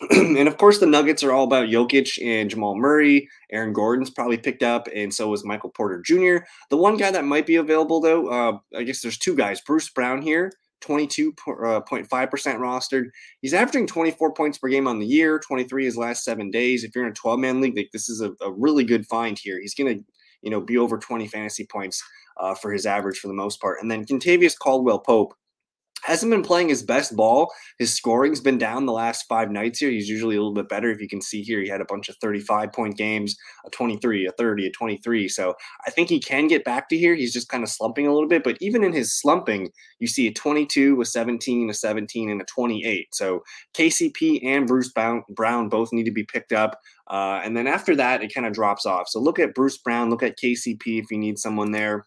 and 0.10 0.48
of 0.48 0.56
course, 0.56 0.78
the 0.78 0.86
Nuggets 0.86 1.22
are 1.22 1.32
all 1.32 1.44
about 1.44 1.68
Jokic 1.68 2.24
and 2.24 2.48
Jamal 2.48 2.74
Murray. 2.74 3.28
Aaron 3.52 3.72
Gordon's 3.72 4.10
probably 4.10 4.38
picked 4.38 4.62
up, 4.62 4.88
and 4.94 5.12
so 5.12 5.32
is 5.34 5.44
Michael 5.44 5.70
Porter 5.70 6.00
Jr. 6.00 6.44
The 6.70 6.76
one 6.76 6.96
guy 6.96 7.10
that 7.10 7.24
might 7.24 7.46
be 7.46 7.56
available, 7.56 8.00
though, 8.00 8.28
uh, 8.28 8.58
I 8.76 8.82
guess 8.84 9.02
there's 9.02 9.18
two 9.18 9.36
guys. 9.36 9.60
Bruce 9.60 9.90
Brown 9.90 10.22
here, 10.22 10.52
22.5% 10.80 11.34
uh, 11.34 12.58
rostered. 12.58 13.04
He's 13.42 13.52
averaging 13.52 13.86
24 13.86 14.32
points 14.32 14.56
per 14.56 14.68
game 14.68 14.86
on 14.86 14.98
the 14.98 15.06
year, 15.06 15.38
23 15.38 15.84
his 15.84 15.98
last 15.98 16.24
seven 16.24 16.50
days. 16.50 16.82
If 16.82 16.94
you're 16.94 17.04
in 17.04 17.10
a 17.10 17.14
12 17.14 17.38
man 17.38 17.60
league, 17.60 17.76
like, 17.76 17.90
this 17.92 18.08
is 18.08 18.22
a, 18.22 18.32
a, 18.40 18.50
really 18.50 18.84
good 18.84 19.06
find 19.06 19.38
here. 19.38 19.60
He's 19.60 19.74
going 19.74 19.98
to, 19.98 20.04
you 20.40 20.50
know, 20.50 20.62
be 20.62 20.78
over 20.78 20.96
20 20.96 21.26
fantasy 21.26 21.66
points 21.66 22.02
uh, 22.38 22.54
for 22.54 22.72
his 22.72 22.86
average 22.86 23.18
for 23.18 23.28
the 23.28 23.34
most 23.34 23.60
part. 23.60 23.78
And 23.82 23.90
then 23.90 24.06
Kentavious 24.06 24.58
Caldwell 24.58 25.00
Pope 25.00 25.34
hasn't 26.02 26.30
been 26.30 26.42
playing 26.42 26.68
his 26.68 26.82
best 26.82 27.14
ball. 27.16 27.52
His 27.78 27.94
scoring's 27.94 28.40
been 28.40 28.58
down 28.58 28.86
the 28.86 28.92
last 28.92 29.26
five 29.28 29.50
nights 29.50 29.78
here. 29.78 29.90
He's 29.90 30.08
usually 30.08 30.36
a 30.36 30.38
little 30.38 30.54
bit 30.54 30.68
better. 30.68 30.90
If 30.90 31.00
you 31.00 31.08
can 31.08 31.20
see 31.20 31.42
here, 31.42 31.60
he 31.60 31.68
had 31.68 31.80
a 31.80 31.86
bunch 31.86 32.08
of 32.08 32.16
35 32.20 32.72
point 32.72 32.96
games, 32.96 33.36
a 33.66 33.70
23, 33.70 34.26
a 34.26 34.32
30, 34.32 34.66
a 34.66 34.70
23. 34.70 35.28
So 35.28 35.54
I 35.86 35.90
think 35.90 36.08
he 36.08 36.20
can 36.20 36.46
get 36.46 36.64
back 36.64 36.88
to 36.88 36.98
here. 36.98 37.14
He's 37.14 37.32
just 37.32 37.48
kind 37.48 37.62
of 37.62 37.68
slumping 37.68 38.06
a 38.06 38.12
little 38.12 38.28
bit. 38.28 38.44
But 38.44 38.56
even 38.60 38.84
in 38.84 38.92
his 38.92 39.18
slumping, 39.18 39.70
you 39.98 40.06
see 40.06 40.26
a 40.26 40.32
22, 40.32 41.00
a 41.00 41.04
17, 41.04 41.70
a 41.70 41.74
17, 41.74 42.30
and 42.30 42.40
a 42.40 42.44
28. 42.44 43.14
So 43.14 43.42
KCP 43.74 44.44
and 44.44 44.66
Bruce 44.66 44.92
Brown 44.92 45.68
both 45.68 45.92
need 45.92 46.04
to 46.04 46.12
be 46.12 46.24
picked 46.24 46.52
up. 46.52 46.78
Uh, 47.08 47.40
and 47.44 47.56
then 47.56 47.66
after 47.66 47.96
that, 47.96 48.22
it 48.22 48.32
kind 48.32 48.46
of 48.46 48.52
drops 48.52 48.86
off. 48.86 49.08
So 49.08 49.20
look 49.20 49.38
at 49.38 49.54
Bruce 49.54 49.78
Brown, 49.78 50.10
look 50.10 50.22
at 50.22 50.38
KCP 50.38 51.02
if 51.02 51.10
you 51.10 51.18
need 51.18 51.38
someone 51.38 51.72
there. 51.72 52.06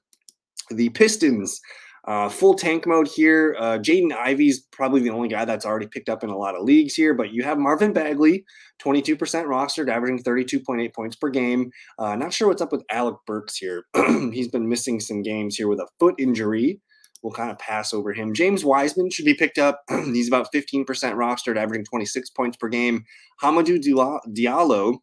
The 0.70 0.90
Pistons 0.90 1.60
uh, 2.06 2.28
full 2.28 2.54
tank 2.54 2.86
mode 2.86 3.08
here. 3.08 3.56
Uh, 3.58 3.78
Jaden 3.78 4.12
Ivey's 4.12 4.62
probably 4.72 5.02
the 5.02 5.10
only 5.10 5.30
guy 5.30 5.46
that's 5.46 5.66
already 5.66 5.88
picked 5.88 6.10
up 6.10 6.24
in 6.24 6.30
a 6.30 6.38
lot 6.38 6.56
of 6.56 6.64
leagues 6.64 6.96
here, 6.96 7.14
but 7.14 7.32
you 7.32 7.44
have 7.44 7.58
Marvin 7.58 7.94
Bagley, 7.94 8.44
22% 8.84 9.18
rostered, 9.18 9.90
averaging 9.90 10.22
32.8 10.24 10.94
points 10.94 11.16
per 11.16 11.30
game. 11.30 11.72
Uh, 11.98 12.16
not 12.16 12.34
sure 12.34 12.50
what's 12.50 12.62
up 12.62 12.72
with 12.72 12.84
Alec 12.92 13.16
Burks 13.26 13.56
here. 13.56 13.86
He's 14.34 14.50
been 14.50 14.68
missing 14.68 15.00
some 15.00 15.22
games 15.22 15.56
here 15.56 15.68
with 15.68 15.80
a 15.80 15.88
foot 16.00 16.16
injury. 16.18 16.82
We'll 17.22 17.32
kind 17.32 17.50
of 17.50 17.58
pass 17.58 17.94
over 17.94 18.12
him. 18.12 18.34
James 18.34 18.66
Wiseman 18.66 19.10
should 19.10 19.24
be 19.24 19.34
picked 19.34 19.58
up. 19.58 19.82
He's 19.90 20.28
about 20.28 20.52
15% 20.54 20.86
rostered, 20.86 21.56
averaging 21.56 21.86
26 21.86 22.30
points 22.32 22.58
per 22.58 22.68
game. 22.68 23.06
Hamidou 23.42 23.80
Diallo, 24.28 24.98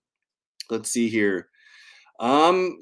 let's 0.68 0.90
see 0.90 1.08
here. 1.08 1.48
Um, 2.20 2.78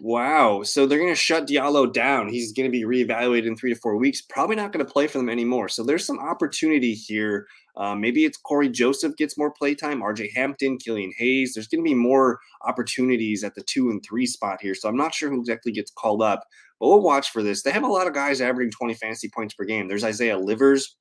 Wow. 0.00 0.62
So 0.62 0.86
they're 0.86 0.98
going 0.98 1.10
to 1.10 1.16
shut 1.16 1.48
Diallo 1.48 1.92
down. 1.92 2.28
He's 2.28 2.52
going 2.52 2.70
to 2.70 2.72
be 2.72 2.84
reevaluated 2.84 3.46
in 3.46 3.56
three 3.56 3.74
to 3.74 3.80
four 3.80 3.96
weeks. 3.96 4.22
Probably 4.22 4.54
not 4.54 4.72
going 4.72 4.84
to 4.84 4.90
play 4.90 5.06
for 5.06 5.18
them 5.18 5.28
anymore. 5.28 5.68
So 5.68 5.82
there's 5.82 6.06
some 6.06 6.20
opportunity 6.20 6.94
here. 6.94 7.46
Uh, 7.76 7.94
maybe 7.94 8.24
it's 8.24 8.38
Cory 8.38 8.68
Joseph 8.68 9.16
gets 9.16 9.38
more 9.38 9.52
playtime, 9.52 10.00
RJ 10.00 10.34
Hampton, 10.34 10.78
Killian 10.78 11.12
Hayes. 11.18 11.54
There's 11.54 11.68
going 11.68 11.82
to 11.82 11.88
be 11.88 11.94
more 11.94 12.38
opportunities 12.62 13.44
at 13.44 13.54
the 13.54 13.62
two 13.62 13.90
and 13.90 14.04
three 14.04 14.26
spot 14.26 14.60
here. 14.60 14.74
So 14.74 14.88
I'm 14.88 14.96
not 14.96 15.14
sure 15.14 15.30
who 15.30 15.40
exactly 15.40 15.72
gets 15.72 15.90
called 15.90 16.22
up, 16.22 16.44
but 16.78 16.88
we'll 16.88 17.02
watch 17.02 17.30
for 17.30 17.42
this. 17.42 17.62
They 17.62 17.70
have 17.70 17.84
a 17.84 17.88
lot 17.88 18.06
of 18.06 18.14
guys 18.14 18.40
averaging 18.40 18.72
20 18.72 18.94
fantasy 18.94 19.28
points 19.28 19.54
per 19.54 19.64
game. 19.64 19.88
There's 19.88 20.04
Isaiah 20.04 20.38
Livers, 20.38 20.96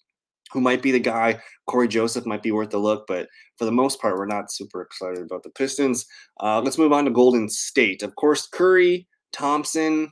who 0.51 0.61
might 0.61 0.81
be 0.81 0.91
the 0.91 0.99
guy. 0.99 1.39
Cory 1.67 1.87
Joseph 1.87 2.25
might 2.25 2.43
be 2.43 2.51
worth 2.51 2.73
a 2.73 2.77
look, 2.77 3.05
but 3.07 3.27
for 3.57 3.65
the 3.65 3.71
most 3.71 4.01
part, 4.01 4.17
we're 4.17 4.25
not 4.25 4.51
super 4.51 4.81
excited 4.81 5.23
about 5.23 5.43
the 5.43 5.49
Pistons. 5.49 6.05
Uh, 6.41 6.61
let's 6.61 6.77
move 6.77 6.93
on 6.93 7.05
to 7.05 7.11
Golden 7.11 7.49
State. 7.49 8.03
Of 8.03 8.15
course, 8.15 8.47
Curry, 8.47 9.07
Thompson, 9.33 10.11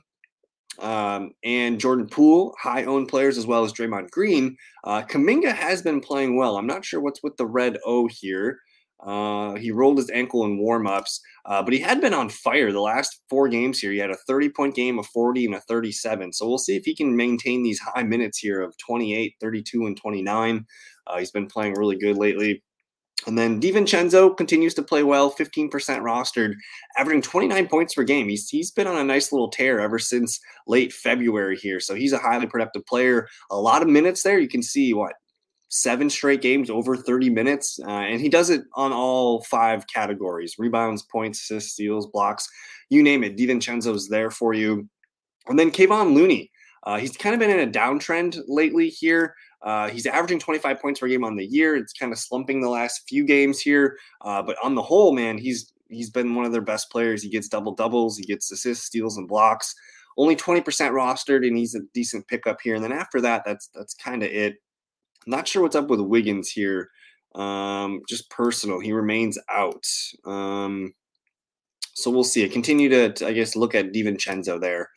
um, 0.78 1.30
and 1.44 1.80
Jordan 1.80 2.06
Poole, 2.08 2.54
high 2.60 2.84
owned 2.84 3.08
players, 3.08 3.38
as 3.38 3.46
well 3.46 3.64
as 3.64 3.72
Draymond 3.72 4.10
Green. 4.10 4.56
Uh, 4.84 5.02
Kuminga 5.02 5.52
has 5.54 5.82
been 5.82 6.00
playing 6.00 6.36
well. 6.36 6.56
I'm 6.56 6.66
not 6.66 6.84
sure 6.84 7.00
what's 7.00 7.22
with 7.22 7.36
the 7.36 7.46
red 7.46 7.78
O 7.86 8.06
here. 8.06 8.58
Uh, 9.00 9.54
he 9.54 9.70
rolled 9.70 9.98
his 9.98 10.10
ankle 10.10 10.44
in 10.44 10.58
warmups, 10.58 11.20
uh, 11.44 11.62
but 11.62 11.72
he 11.72 11.78
had 11.78 12.00
been 12.00 12.14
on 12.14 12.28
fire 12.28 12.72
the 12.72 12.80
last 12.80 13.20
four 13.28 13.48
games 13.48 13.78
here. 13.78 13.92
He 13.92 13.98
had 13.98 14.10
a 14.10 14.16
30 14.26 14.48
point 14.50 14.74
game, 14.74 14.98
a 14.98 15.02
40, 15.02 15.46
and 15.46 15.54
a 15.54 15.60
37. 15.60 16.32
So 16.32 16.48
we'll 16.48 16.58
see 16.58 16.76
if 16.76 16.84
he 16.84 16.94
can 16.94 17.14
maintain 17.14 17.62
these 17.62 17.78
high 17.78 18.02
minutes 18.02 18.38
here 18.38 18.62
of 18.62 18.76
28, 18.78 19.34
32, 19.40 19.86
and 19.86 19.96
29. 19.96 20.66
Uh, 21.06 21.18
he's 21.18 21.30
been 21.30 21.46
playing 21.46 21.74
really 21.74 21.96
good 21.96 22.16
lately. 22.16 22.62
And 23.26 23.36
then 23.36 23.60
DiVincenzo 23.60 24.36
continues 24.36 24.74
to 24.74 24.82
play 24.82 25.02
well, 25.02 25.32
15% 25.32 25.70
rostered, 25.70 26.52
averaging 26.96 27.22
29 27.22 27.66
points 27.66 27.94
per 27.94 28.04
game. 28.04 28.28
He's, 28.28 28.48
he's 28.48 28.70
been 28.70 28.86
on 28.86 28.98
a 28.98 29.04
nice 29.04 29.32
little 29.32 29.50
tear 29.50 29.80
ever 29.80 29.98
since 29.98 30.38
late 30.66 30.92
February 30.92 31.56
here. 31.56 31.80
So 31.80 31.94
he's 31.94 32.12
a 32.12 32.18
highly 32.18 32.46
productive 32.46 32.86
player. 32.86 33.26
A 33.50 33.56
lot 33.58 33.82
of 33.82 33.88
minutes 33.88 34.22
there. 34.22 34.38
You 34.38 34.48
can 34.48 34.62
see 34.62 34.92
what 34.92 35.14
seven 35.68 36.08
straight 36.08 36.42
games 36.42 36.70
over 36.70 36.96
30 36.96 37.30
minutes. 37.30 37.78
Uh, 37.86 37.90
and 37.90 38.20
he 38.20 38.28
does 38.28 38.50
it 38.50 38.62
on 38.74 38.92
all 38.92 39.42
five 39.44 39.86
categories 39.86 40.54
rebounds, 40.58 41.02
points, 41.02 41.40
assists, 41.40 41.72
steals, 41.72 42.06
blocks, 42.06 42.48
you 42.90 43.02
name 43.02 43.24
it. 43.24 43.36
DiVincenzo's 43.36 44.08
there 44.08 44.30
for 44.30 44.54
you. 44.54 44.88
And 45.48 45.58
then 45.58 45.70
Kevon 45.70 46.14
Looney. 46.14 46.50
Uh, 46.84 46.98
he's 46.98 47.16
kind 47.16 47.34
of 47.34 47.40
been 47.40 47.50
in 47.50 47.68
a 47.68 47.70
downtrend 47.70 48.38
lately 48.46 48.88
here. 48.88 49.34
Uh, 49.62 49.88
he's 49.88 50.06
averaging 50.06 50.38
25 50.38 50.80
points 50.80 51.00
per 51.00 51.08
game 51.08 51.24
on 51.24 51.34
the 51.34 51.44
year. 51.44 51.74
It's 51.74 51.92
kind 51.92 52.12
of 52.12 52.18
slumping 52.18 52.60
the 52.60 52.68
last 52.68 53.02
few 53.08 53.24
games 53.24 53.58
here, 53.58 53.98
uh, 54.20 54.40
but 54.42 54.56
on 54.62 54.76
the 54.76 54.82
whole, 54.82 55.12
man, 55.12 55.36
he's 55.36 55.72
he's 55.88 56.10
been 56.10 56.34
one 56.34 56.44
of 56.44 56.52
their 56.52 56.60
best 56.60 56.90
players. 56.90 57.22
He 57.22 57.28
gets 57.28 57.48
double 57.48 57.74
doubles, 57.74 58.16
he 58.16 58.24
gets 58.24 58.50
assists, 58.52 58.86
steals, 58.86 59.16
and 59.16 59.26
blocks. 59.26 59.74
Only 60.18 60.36
20% 60.36 60.62
rostered, 60.62 61.46
and 61.46 61.56
he's 61.56 61.74
a 61.74 61.80
decent 61.92 62.26
pickup 62.28 62.60
here. 62.62 62.74
And 62.74 62.84
then 62.84 62.92
after 62.92 63.20
that, 63.20 63.42
that's 63.44 63.68
that's 63.74 63.94
kind 63.94 64.22
of 64.22 64.30
it. 64.30 64.56
Not 65.26 65.48
sure 65.48 65.62
what's 65.62 65.76
up 65.76 65.88
with 65.88 66.00
Wiggins 66.00 66.50
here. 66.50 66.90
Um, 67.34 68.00
just 68.08 68.30
personal. 68.30 68.80
He 68.80 68.92
remains 68.92 69.38
out. 69.50 69.86
Um, 70.24 70.94
so 71.94 72.10
we'll 72.10 72.24
see. 72.24 72.44
I 72.44 72.48
continue 72.48 72.88
to, 72.88 73.12
to, 73.12 73.26
I 73.26 73.32
guess, 73.32 73.56
look 73.56 73.74
at 73.74 73.92
DiVincenzo 73.92 74.60
there. 74.60 74.90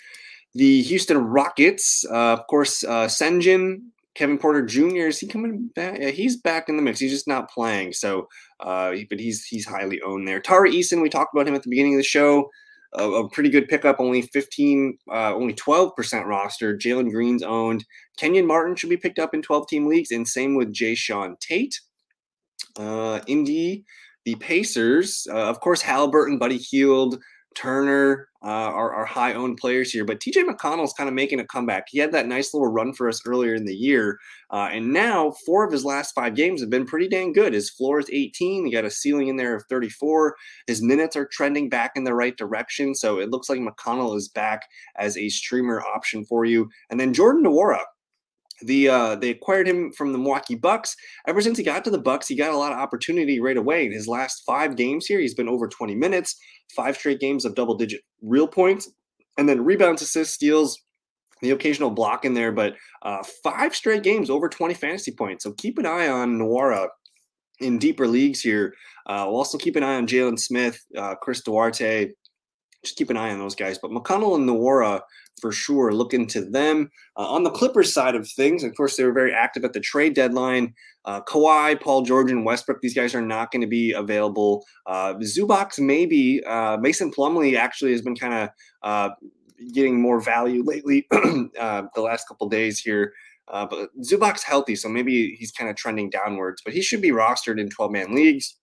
The 0.55 0.81
Houston 0.81 1.17
Rockets, 1.17 2.05
uh, 2.09 2.33
of 2.33 2.47
course, 2.47 2.83
uh, 2.83 3.07
Sengun, 3.07 3.81
Kevin 4.15 4.37
Porter 4.37 4.65
Jr. 4.65 5.07
Is 5.07 5.19
he 5.19 5.27
coming 5.27 5.69
back? 5.75 5.99
Yeah, 5.99 6.09
he's 6.09 6.37
back 6.37 6.69
in 6.69 6.75
the 6.75 6.81
mix. 6.81 6.99
He's 6.99 7.11
just 7.11 7.27
not 7.27 7.49
playing. 7.49 7.93
So, 7.93 8.27
uh, 8.59 8.93
but 9.09 9.19
he's 9.19 9.45
he's 9.45 9.65
highly 9.65 10.01
owned 10.01 10.27
there. 10.27 10.41
Tari 10.41 10.71
Eason, 10.71 11.01
we 11.01 11.09
talked 11.09 11.33
about 11.33 11.47
him 11.47 11.55
at 11.55 11.63
the 11.63 11.69
beginning 11.69 11.93
of 11.93 11.99
the 11.99 12.03
show. 12.03 12.49
A, 12.93 13.03
a 13.03 13.29
pretty 13.29 13.49
good 13.49 13.67
pickup, 13.67 13.99
only 13.99 14.23
15, 14.23 14.97
uh, 15.11 15.33
only 15.35 15.53
12% 15.53 16.25
roster. 16.25 16.75
Jalen 16.75 17.11
Green's 17.11 17.43
owned. 17.43 17.85
Kenyon 18.17 18.47
Martin 18.47 18.75
should 18.75 18.89
be 18.89 18.97
picked 18.97 19.19
up 19.19 19.33
in 19.33 19.41
12 19.41 19.67
team 19.67 19.87
leagues, 19.87 20.11
and 20.11 20.27
same 20.27 20.55
with 20.55 20.73
Jae'Sean 20.73 21.39
Tate. 21.39 21.79
Uh, 22.77 23.19
Indy, 23.27 23.85
the 24.25 24.35
Pacers, 24.35 25.27
uh, 25.31 25.49
of 25.49 25.59
course, 25.59 25.81
Halliburton, 25.81 26.37
Buddy 26.37 26.57
Hield, 26.57 27.21
Turner 27.55 28.29
uh, 28.41 28.47
are, 28.47 28.93
are 28.93 29.05
high 29.05 29.33
owned 29.33 29.57
players 29.57 29.91
here, 29.91 30.05
but 30.05 30.19
TJ 30.19 30.45
McConnell's 30.45 30.93
kind 30.93 31.09
of 31.09 31.13
making 31.13 31.39
a 31.39 31.45
comeback. 31.45 31.87
He 31.89 31.99
had 31.99 32.11
that 32.13 32.27
nice 32.27 32.53
little 32.53 32.71
run 32.71 32.93
for 32.93 33.09
us 33.09 33.21
earlier 33.25 33.55
in 33.55 33.65
the 33.65 33.75
year, 33.75 34.17
uh, 34.51 34.69
and 34.71 34.93
now 34.93 35.31
four 35.45 35.65
of 35.65 35.71
his 35.71 35.83
last 35.83 36.13
five 36.15 36.35
games 36.35 36.61
have 36.61 36.69
been 36.69 36.85
pretty 36.85 37.07
dang 37.07 37.33
good. 37.33 37.53
His 37.53 37.69
floor 37.69 37.99
is 37.99 38.09
18. 38.11 38.65
He 38.65 38.71
got 38.71 38.85
a 38.85 38.91
ceiling 38.91 39.27
in 39.27 39.35
there 39.35 39.55
of 39.55 39.65
34. 39.69 40.35
His 40.67 40.81
minutes 40.81 41.15
are 41.15 41.27
trending 41.31 41.69
back 41.69 41.91
in 41.95 42.03
the 42.03 42.15
right 42.15 42.37
direction, 42.37 42.95
so 42.95 43.19
it 43.19 43.29
looks 43.29 43.49
like 43.49 43.59
McConnell 43.59 44.15
is 44.15 44.29
back 44.29 44.61
as 44.97 45.17
a 45.17 45.29
streamer 45.29 45.81
option 45.81 46.23
for 46.23 46.45
you. 46.45 46.69
And 46.89 46.99
then 46.99 47.13
Jordan 47.13 47.43
Nwora, 47.43 47.81
the 48.63 48.89
uh, 48.89 49.15
they 49.15 49.29
acquired 49.29 49.67
him 49.67 49.91
from 49.91 50.11
the 50.11 50.17
Milwaukee 50.17 50.55
Bucks. 50.55 50.95
Ever 51.27 51.41
since 51.41 51.57
he 51.57 51.63
got 51.63 51.83
to 51.85 51.89
the 51.89 51.99
Bucks, 51.99 52.27
he 52.27 52.35
got 52.35 52.53
a 52.53 52.57
lot 52.57 52.71
of 52.71 52.77
opportunity 52.77 53.39
right 53.39 53.57
away. 53.57 53.85
In 53.85 53.91
his 53.91 54.07
last 54.07 54.43
five 54.45 54.75
games 54.75 55.05
here, 55.05 55.19
he's 55.19 55.33
been 55.33 55.49
over 55.49 55.67
20 55.67 55.95
minutes, 55.95 56.35
five 56.75 56.95
straight 56.95 57.19
games 57.19 57.45
of 57.45 57.55
double 57.55 57.75
digit 57.75 58.01
real 58.21 58.47
points, 58.47 58.89
and 59.37 59.47
then 59.47 59.63
rebounds, 59.63 60.01
assists, 60.01 60.33
steals, 60.33 60.79
the 61.41 61.51
occasional 61.51 61.89
block 61.89 62.25
in 62.25 62.33
there, 62.33 62.51
but 62.51 62.75
uh, 63.03 63.23
five 63.43 63.75
straight 63.75 64.03
games 64.03 64.29
over 64.29 64.49
20 64.49 64.73
fantasy 64.73 65.11
points. 65.11 65.43
So 65.43 65.53
keep 65.53 65.77
an 65.77 65.85
eye 65.85 66.07
on 66.07 66.37
Nwora 66.37 66.87
in 67.59 67.79
deeper 67.79 68.07
leagues 68.07 68.41
here. 68.41 68.73
Uh, 69.05 69.25
we'll 69.27 69.37
also 69.37 69.57
keep 69.57 69.75
an 69.75 69.83
eye 69.83 69.95
on 69.95 70.07
Jalen 70.07 70.39
Smith, 70.39 70.79
uh, 70.97 71.15
Chris 71.15 71.41
Duarte, 71.41 72.11
just 72.83 72.97
keep 72.97 73.09
an 73.09 73.17
eye 73.17 73.31
on 73.31 73.39
those 73.39 73.55
guys. 73.55 73.77
But 73.77 73.91
McConnell 73.91 74.35
and 74.35 74.47
Nwora 74.47 75.01
for 75.39 75.51
sure. 75.51 75.91
Look 75.91 76.13
into 76.13 76.41
them. 76.43 76.91
Uh, 77.17 77.27
on 77.27 77.43
the 77.43 77.49
Clippers 77.49 77.93
side 77.93 78.15
of 78.15 78.27
things, 78.29 78.63
of 78.63 78.75
course, 78.75 78.95
they 78.95 79.03
were 79.03 79.13
very 79.13 79.33
active 79.33 79.63
at 79.63 79.73
the 79.73 79.79
trade 79.79 80.13
deadline. 80.13 80.73
Uh, 81.05 81.21
Kawhi, 81.21 81.79
Paul 81.79 82.03
George, 82.03 82.31
and 82.31 82.45
Westbrook, 82.45 82.81
these 82.81 82.93
guys 82.93 83.15
are 83.15 83.21
not 83.21 83.51
going 83.51 83.61
to 83.61 83.67
be 83.67 83.93
available. 83.93 84.65
Uh, 84.85 85.15
Zubac, 85.15 85.79
maybe. 85.79 86.43
Uh, 86.45 86.77
Mason 86.77 87.11
Plumlee 87.11 87.57
actually 87.57 87.91
has 87.91 88.01
been 88.01 88.15
kind 88.15 88.33
of 88.33 88.49
uh, 88.83 89.09
getting 89.73 89.99
more 89.99 90.21
value 90.21 90.63
lately 90.63 91.07
uh, 91.11 91.83
the 91.95 92.01
last 92.01 92.27
couple 92.27 92.47
days 92.49 92.79
here. 92.79 93.13
Uh, 93.47 93.65
but 93.65 93.89
Zubac's 94.01 94.43
healthy, 94.43 94.75
so 94.75 94.87
maybe 94.87 95.35
he's 95.39 95.51
kind 95.51 95.69
of 95.69 95.75
trending 95.75 96.09
downwards, 96.09 96.61
but 96.63 96.73
he 96.73 96.81
should 96.81 97.01
be 97.01 97.09
rostered 97.09 97.59
in 97.59 97.69
12 97.69 97.91
man 97.91 98.13
leagues. 98.13 98.55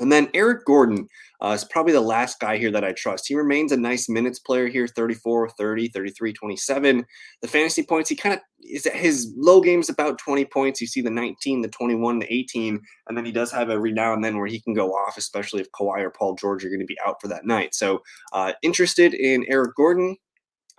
And 0.00 0.12
then 0.12 0.28
Eric 0.34 0.64
Gordon 0.64 1.08
uh, 1.42 1.48
is 1.48 1.64
probably 1.64 1.92
the 1.92 2.00
last 2.00 2.40
guy 2.40 2.56
here 2.56 2.70
that 2.70 2.84
I 2.84 2.92
trust. 2.92 3.26
He 3.28 3.34
remains 3.34 3.72
a 3.72 3.76
nice 3.76 4.08
minutes 4.08 4.38
player 4.38 4.68
here 4.68 4.86
34, 4.86 5.50
30, 5.50 5.88
33, 5.88 6.32
27. 6.32 7.06
The 7.42 7.48
fantasy 7.48 7.82
points, 7.82 8.08
he 8.08 8.16
kind 8.16 8.34
of 8.34 8.40
is 8.60 8.86
at 8.86 8.94
his 8.94 9.32
low 9.36 9.60
games 9.60 9.88
about 9.88 10.18
20 10.18 10.44
points. 10.46 10.80
You 10.80 10.86
see 10.86 11.00
the 11.00 11.10
19, 11.10 11.62
the 11.62 11.68
21, 11.68 12.18
the 12.18 12.32
18, 12.32 12.80
and 13.08 13.16
then 13.16 13.24
he 13.24 13.32
does 13.32 13.52
have 13.52 13.70
every 13.70 13.92
now 13.92 14.12
and 14.12 14.22
then 14.22 14.36
where 14.36 14.46
he 14.46 14.60
can 14.60 14.74
go 14.74 14.90
off, 14.90 15.16
especially 15.16 15.60
if 15.60 15.70
Kawhi 15.72 16.00
or 16.00 16.10
Paul 16.10 16.34
George 16.34 16.64
are 16.64 16.70
going 16.70 16.80
to 16.80 16.86
be 16.86 16.98
out 17.06 17.20
for 17.20 17.28
that 17.28 17.46
night. 17.46 17.74
So, 17.74 18.02
uh, 18.32 18.52
interested 18.62 19.14
in 19.14 19.44
Eric 19.48 19.74
Gordon, 19.76 20.16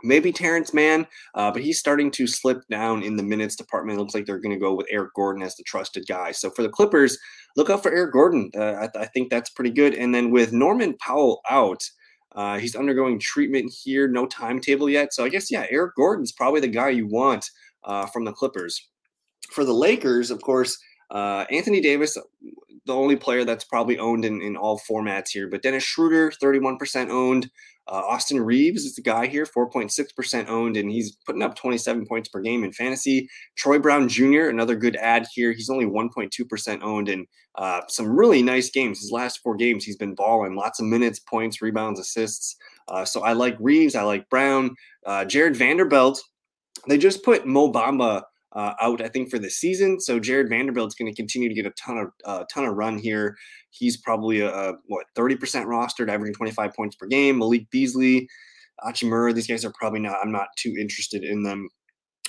maybe 0.03 0.31
Terrence 0.31 0.73
Mann, 0.73 1.07
uh, 1.35 1.51
but 1.51 1.61
he's 1.61 1.79
starting 1.79 2.11
to 2.11 2.27
slip 2.27 2.61
down 2.69 3.03
in 3.03 3.15
the 3.15 3.23
minutes 3.23 3.55
department. 3.55 3.97
It 3.97 4.01
looks 4.01 4.13
like 4.13 4.25
they're 4.25 4.39
going 4.39 4.55
to 4.55 4.59
go 4.59 4.73
with 4.73 4.87
Eric 4.89 5.13
Gordon 5.15 5.43
as 5.43 5.55
the 5.55 5.63
trusted 5.63 6.05
guy. 6.07 6.31
So 6.31 6.49
for 6.49 6.63
the 6.63 6.69
Clippers, 6.69 7.17
look 7.55 7.69
out 7.69 7.83
for 7.83 7.91
Eric 7.91 8.13
Gordon. 8.13 8.51
Uh, 8.55 8.75
I, 8.79 8.87
th- 8.87 9.03
I, 9.03 9.05
think 9.05 9.29
that's 9.29 9.49
pretty 9.49 9.71
good. 9.71 9.93
And 9.93 10.13
then 10.13 10.31
with 10.31 10.53
Norman 10.53 10.95
Powell 10.97 11.41
out, 11.49 11.83
uh, 12.35 12.59
he's 12.59 12.75
undergoing 12.75 13.19
treatment 13.19 13.73
here, 13.83 14.07
no 14.07 14.25
timetable 14.27 14.89
yet. 14.89 15.13
So 15.13 15.25
I 15.25 15.29
guess, 15.29 15.51
yeah, 15.51 15.65
Eric 15.69 15.95
Gordon's 15.95 16.31
probably 16.31 16.61
the 16.61 16.67
guy 16.67 16.89
you 16.89 17.07
want 17.07 17.49
uh, 17.83 18.05
from 18.07 18.25
the 18.25 18.31
Clippers. 18.31 18.89
For 19.51 19.65
the 19.65 19.73
Lakers, 19.73 20.29
of 20.31 20.41
course, 20.41 20.77
uh, 21.11 21.45
Anthony 21.49 21.81
Davis, 21.81 22.17
the 22.85 22.93
only 22.93 23.15
player 23.15 23.45
that's 23.45 23.63
probably 23.63 23.97
owned 23.97 24.25
in, 24.25 24.41
in 24.41 24.55
all 24.55 24.79
formats 24.89 25.29
here, 25.29 25.47
but 25.47 25.61
Dennis 25.61 25.83
Schroeder, 25.83 26.31
31% 26.31 27.09
owned. 27.09 27.49
Uh, 27.87 28.03
Austin 28.07 28.39
Reaves 28.39 28.85
is 28.85 28.93
the 28.93 29.01
guy 29.01 29.25
here, 29.25 29.45
4.6% 29.45 30.47
owned, 30.47 30.77
and 30.77 30.91
he's 30.91 31.17
putting 31.25 31.41
up 31.41 31.55
27 31.55 32.05
points 32.05 32.29
per 32.29 32.39
game 32.39 32.63
in 32.63 32.71
fantasy. 32.71 33.27
Troy 33.57 33.79
Brown 33.79 34.07
Jr., 34.07 34.43
another 34.43 34.75
good 34.75 34.95
ad 34.97 35.25
here. 35.33 35.53
He's 35.53 35.71
only 35.71 35.85
1.2% 35.85 36.83
owned 36.83 37.09
in 37.09 37.25
uh, 37.55 37.81
some 37.87 38.07
really 38.07 38.43
nice 38.43 38.69
games. 38.69 39.01
His 39.01 39.11
last 39.11 39.39
four 39.41 39.55
games, 39.55 39.83
he's 39.83 39.97
been 39.97 40.13
balling 40.13 40.55
lots 40.55 40.79
of 40.79 40.85
minutes, 40.85 41.19
points, 41.19 41.63
rebounds, 41.63 41.99
assists. 41.99 42.55
Uh, 42.87 43.05
so 43.05 43.21
I 43.21 43.33
like 43.33 43.57
Reaves. 43.59 43.95
I 43.95 44.03
like 44.03 44.29
Brown. 44.29 44.75
Uh, 45.03 45.25
Jarred 45.25 45.57
Vanderbilt. 45.57 46.21
They 46.87 46.99
just 46.99 47.23
put 47.23 47.47
Mo 47.47 47.71
Bamba 47.71 48.21
uh, 48.53 48.73
out, 48.81 49.01
I 49.01 49.07
think, 49.07 49.29
for 49.29 49.39
the 49.39 49.49
season. 49.49 49.99
So 49.99 50.19
Jarred 50.19 50.49
Vanderbilt's 50.49 50.95
going 50.95 51.11
to 51.11 51.15
continue 51.15 51.49
to 51.49 51.55
get 51.55 51.65
a 51.65 51.71
ton 51.71 51.97
of 51.97 52.07
uh, 52.25 52.45
ton 52.53 52.65
of 52.65 52.75
run 52.75 52.97
here. 52.97 53.35
He's 53.69 53.97
probably 53.97 54.41
a, 54.41 54.49
a 54.49 54.73
what 54.87 55.05
30% 55.17 55.37
rostered, 55.65 56.09
averaging 56.09 56.33
25 56.33 56.73
points 56.73 56.95
per 56.95 57.07
game. 57.07 57.37
Malik 57.37 57.69
Beasley, 57.69 58.27
Hachimura, 58.83 59.33
these 59.33 59.47
guys 59.47 59.63
are 59.65 59.73
probably 59.79 59.99
not. 59.99 60.17
I'm 60.21 60.31
not 60.31 60.47
too 60.57 60.75
interested 60.79 61.23
in 61.23 61.43
them. 61.43 61.69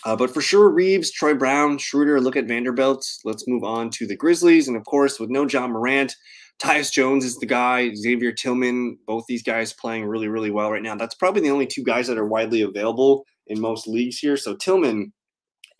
Uh, 0.05 0.17
but 0.17 0.33
for 0.33 0.41
sure, 0.41 0.71
Reaves, 0.71 1.11
Troy 1.11 1.35
Brown, 1.35 1.77
Schroeder, 1.77 2.21
look 2.21 2.37
at 2.37 2.47
Vanderbilt. 2.47 3.07
Let's 3.25 3.47
move 3.47 3.65
on 3.65 3.91
to 3.91 4.07
the 4.07 4.17
Grizzlies. 4.17 4.67
And 4.67 4.77
of 4.77 4.85
course, 4.85 5.21
with 5.21 5.29
no 5.29 5.47
Ja 5.47 5.67
Morant, 5.67 6.15
Tyus 6.63 6.91
Jones 6.91 7.25
is 7.25 7.37
the 7.37 7.47
guy, 7.47 7.93
Xavier 7.95 8.33
Tillman, 8.33 8.99
both 9.07 9.25
these 9.29 9.43
guys 9.43 9.75
playing 9.75 10.07
really, 10.07 10.29
really 10.29 10.51
well 10.51 10.71
right 10.71 10.83
now. 10.83 10.95
That's 10.95 11.15
probably 11.15 11.43
the 11.43 11.51
only 11.51 11.67
two 11.67 11.83
guys 11.83 12.07
that 12.07 12.19
are 12.19 12.27
widely 12.27 12.63
available 12.63 13.25
in 13.47 13.61
most 13.61 13.87
leagues 13.87 14.19
here. 14.19 14.37
So 14.37 14.57
Tillman 14.57 15.13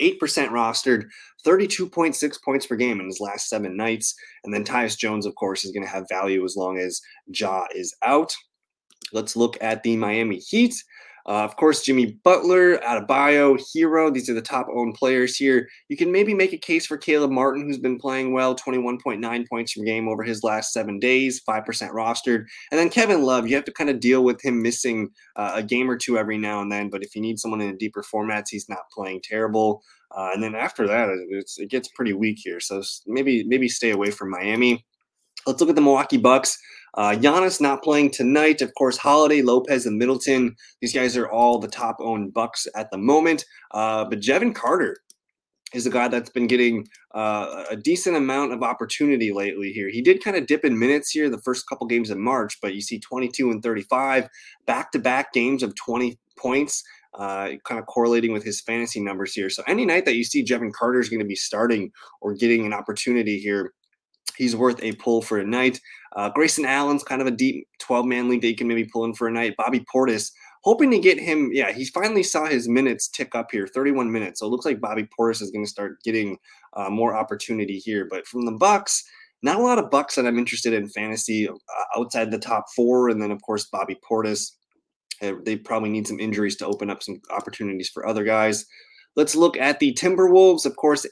8% 0.01 0.19
rostered, 0.49 1.05
32.6 1.47 2.43
points 2.43 2.67
per 2.67 2.77
game 2.77 3.01
in 3.01 3.07
his 3.07 3.21
last 3.21 3.49
seven 3.49 3.77
nights. 3.77 4.15
And 4.45 4.53
then 4.53 4.65
Tyus 4.65 4.97
Jones, 4.97 5.27
of 5.27 5.35
course, 5.35 5.65
is 5.65 5.73
going 5.73 5.85
to 5.85 5.93
have 5.93 6.07
value 6.09 6.45
as 6.45 6.57
long 6.57 6.79
as 6.79 7.01
Ja 7.27 7.65
is 7.75 7.95
out. 8.05 8.35
Let's 9.13 9.37
look 9.37 9.57
at 9.61 9.83
the 9.83 9.97
Miami 9.97 10.39
Heat. 10.39 10.75
Uh, 11.27 11.45
of 11.45 11.57
course, 11.57 11.83
Jimmy 11.83 12.19
Butler, 12.25 12.79
Adebayo, 12.79 13.59
Herro. 13.59 14.13
These 14.13 14.29
are 14.29 14.35
the 14.35 14.43
top 14.43 14.67
owned 14.75 14.95
players 14.95 15.37
here. 15.37 15.69
You 15.89 15.97
can 15.97 16.11
maybe 16.11 16.35
make 16.35 16.53
a 16.53 16.59
case 16.59 16.87
for 16.87 16.97
Caleb 16.97 17.31
Martin, 17.31 17.67
who's 17.67 17.79
been 17.79 17.99
playing 17.99 18.33
well, 18.33 18.55
21.9 18.55 19.49
points 19.49 19.75
per 19.75 19.85
game 19.85 20.09
over 20.09 20.23
his 20.23 20.43
last 20.43 20.73
seven 20.73 20.99
days, 20.99 21.43
5% 21.49 21.65
rostered. 21.93 22.45
And 22.71 22.79
then 22.79 22.91
Kevin 22.91 23.23
Love, 23.23 23.47
you 23.47 23.55
have 23.55 23.65
to 23.65 23.73
kind 23.73 23.91
of 23.91 24.01
deal 24.01 24.25
with 24.25 24.43
him 24.43 24.63
missing 24.63 25.11
uh, 25.37 25.53
a 25.55 25.63
game 25.63 25.91
or 25.91 25.97
two 25.97 26.19
every 26.19 26.39
now 26.39 26.61
and 26.61 26.71
then. 26.71 26.91
But 26.91 27.03
if 27.03 27.15
you 27.15 27.23
need 27.23 27.39
someone 27.39 27.61
in 27.61 27.71
a 27.71 27.77
deeper 27.77 28.03
formats, 28.03 28.49
he's 28.51 28.69
not 28.69 28.91
playing 28.93 29.21
terrible. 29.23 29.83
Uh, 30.13 30.31
and 30.35 30.43
then 30.43 30.55
after 30.55 30.87
that, 30.87 31.09
it 31.59 31.71
gets 31.71 31.89
pretty 31.89 32.13
weak 32.13 32.39
here. 32.43 32.59
So 32.61 32.83
maybe 33.07 33.45
maybe 33.45 33.69
stay 33.69 33.91
away 33.91 34.11
from 34.11 34.31
Miami. 34.31 34.85
Let's 35.47 35.61
look 35.61 35.71
at 35.71 35.77
the 35.77 35.83
Milwaukee 35.83 36.19
Bucks. 36.19 36.59
Uh, 36.95 37.13
Giannis 37.13 37.61
not 37.61 37.83
playing 37.83 38.11
tonight. 38.11 38.63
Of 38.63 38.75
course, 38.75 38.97
Holiday, 38.97 39.43
Lopez, 39.43 39.87
and 39.87 39.97
Middleton. 39.97 40.57
These 40.81 40.93
guys 40.93 41.17
are 41.17 41.29
all 41.29 41.59
the 41.59 41.69
top 41.69 41.97
owned 42.01 42.35
Bucks 42.35 42.67
at 42.75 42.91
the 42.91 42.99
moment. 42.99 43.45
Uh, 43.71 44.05
but 44.05 44.21
Jevon 44.21 44.55
Carter 44.55 44.97
is 45.73 45.87
a 45.87 45.91
guy 45.91 46.09
that's 46.09 46.31
been 46.31 46.49
getting 46.49 46.87
uh, 47.15 47.65
a 47.71 47.77
decent 47.77 48.17
amount 48.17 48.53
of 48.53 48.63
opportunity 48.63 49.33
lately 49.33 49.73
here. 49.73 49.89
He 49.89 50.03
did 50.03 50.23
kind 50.23 50.37
of 50.37 50.47
dip 50.47 50.65
in 50.65 50.79
minutes 50.79 51.11
here 51.11 51.31
the 51.31 51.41
first 51.43 51.69
couple 51.69 51.87
games 51.87 52.11
in 52.11 52.21
March, 52.21 52.59
but 52.61 52.75
you 52.75 52.81
see 52.81 52.99
22 52.99 53.51
and 53.51 53.63
35, 53.63 54.29
back 54.67 54.91
to 54.93 54.99
back 54.99 55.33
games 55.33 55.63
of 55.63 55.75
20 55.77 56.19
points. 56.37 56.83
Uh, 57.13 57.55
kind 57.65 57.81
of 57.81 57.87
correlating 57.87 58.33
with 58.33 58.45
his 58.45 58.61
fantasy 58.61 59.01
numbers 59.01 59.35
here. 59.35 59.51
So 59.51 59.65
any 59.67 59.85
night 59.85 60.05
that 60.05 60.15
you 60.15 60.23
see 60.23 60.45
Jevon 60.45 60.73
Carter 60.73 61.01
is 61.01 61.09
going 61.09 61.19
to 61.19 61.27
be 61.27 61.35
starting 61.35 61.91
or 62.21 62.35
getting 62.35 62.65
an 62.65 62.73
opportunity 62.73 63.41
here, 63.41 63.73
he's 64.41 64.57
worth 64.57 64.83
a 64.83 64.93
pull 64.93 65.21
for 65.21 65.39
a 65.39 65.45
night. 65.45 65.81
Uh, 66.17 66.31
Grayson 66.31 66.65
Allen's 66.65 67.05
kind 67.05 67.21
of 67.21 67.29
a 67.29 67.31
deep 67.31 67.69
12 67.79 68.07
man 68.07 68.29
league 68.29 68.41
that 68.41 68.49
you 68.49 68.57
can 68.57 68.67
maybe 68.67 68.87
pull 68.87 69.05
in 69.05 69.15
for 69.15 69.29
a 69.29 69.31
night. 69.31 69.55
Bobby 69.59 69.85
Portis, 69.95 70.33
hoping 70.63 70.91
to 70.91 70.99
get 70.99 71.21
him. 71.21 71.51
Yeah, 71.53 71.73
he 71.73 71.85
finally 71.85 72.23
saw 72.23 72.47
his 72.47 72.69
minutes 72.69 73.09
tick 73.09 73.35
up 73.35 73.49
here 73.53 73.67
31 73.67 74.11
minutes. 74.11 74.41
So 74.41 74.47
it 74.47 74.49
looks 74.49 74.65
like 74.65 74.81
Bobby 74.81 75.07
Portis 75.19 75.43
is 75.43 75.51
going 75.51 75.65
to 75.65 75.71
start 75.71 76.03
getting 76.03 76.39
uh, 76.73 76.89
more 76.89 77.15
opportunity 77.15 77.79
here. 77.79 78.09
But 78.11 78.27
from 78.27 78.47
the 78.47 78.53
Bucks, 78.53 79.05
not 79.43 79.61
a 79.61 79.63
lot 79.63 79.79
of 79.79 79.91
Bucks 79.91 80.15
that 80.15 80.27
I'm 80.27 80.39
interested 80.39 80.73
in 80.73 80.89
fantasy 80.89 81.49
uh, 81.49 81.55
outside 81.97 82.31
the 82.31 82.39
top 82.39 82.65
four. 82.75 83.11
And 83.11 83.21
then, 83.23 83.31
of 83.31 83.43
course, 83.43 83.67
Bobby 83.67 83.97
Portis. 84.09 84.53
Uh, 85.23 85.33
they 85.45 85.55
probably 85.55 85.91
need 85.91 86.09
some 86.09 86.19
injuries 86.19 86.57
to 86.57 86.67
open 86.67 86.89
up 86.89 87.03
some 87.03 87.21
opportunities 87.31 87.91
for 87.91 88.07
other 88.07 88.25
guys. 88.25 88.65
Let's 89.17 89.37
look 89.37 89.59
at 89.59 89.79
the 89.79 89.93
Timberwolves. 89.93 90.65
Of 90.65 90.77
course, 90.77 91.05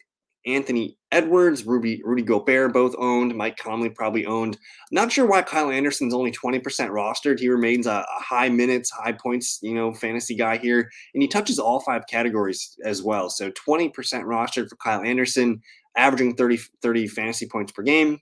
Anthony 0.47 0.98
Edwards, 1.11 1.65
Ruby, 1.65 2.03
Rudy 2.05 2.23
Gobert 2.23 2.73
both 2.73 2.95
owned. 2.99 3.35
Mike 3.35 3.57
Conley 3.57 3.89
probably 3.89 4.27
owned. 4.27 4.59
Not 4.93 5.11
sure 5.11 5.27
why 5.27 5.43
Kyle 5.43 5.71
Anderson's 5.71 6.13
only 6.13 6.31
20% 6.31 6.61
rostered. 6.91 7.39
He 7.39 7.49
remains 7.49 7.87
a, 7.87 8.05
a, 8.05 8.23
high 8.23 8.51
minutes, 8.51 8.91
high 8.91 9.13
points, 9.13 9.59
you 9.63 9.75
know, 9.75 9.95
fantasy 9.95 10.37
guy 10.37 10.59
here. 10.59 10.91
And 11.15 11.23
he 11.23 11.29
touches 11.29 11.59
all 11.59 11.81
five 11.81 12.03
categories 12.11 12.77
as 12.85 13.03
well. 13.03 13.31
So 13.31 13.51
20% 13.51 13.93
rostered 13.93 14.69
for 14.69 14.77
Kyle 14.77 15.03
Anderson, 15.03 15.63
averaging 15.97 16.35
30, 16.35 16.59
30 16.83 17.09
fantasy 17.09 17.47
points 17.47 17.73
per 17.73 17.83
game. 17.83 18.19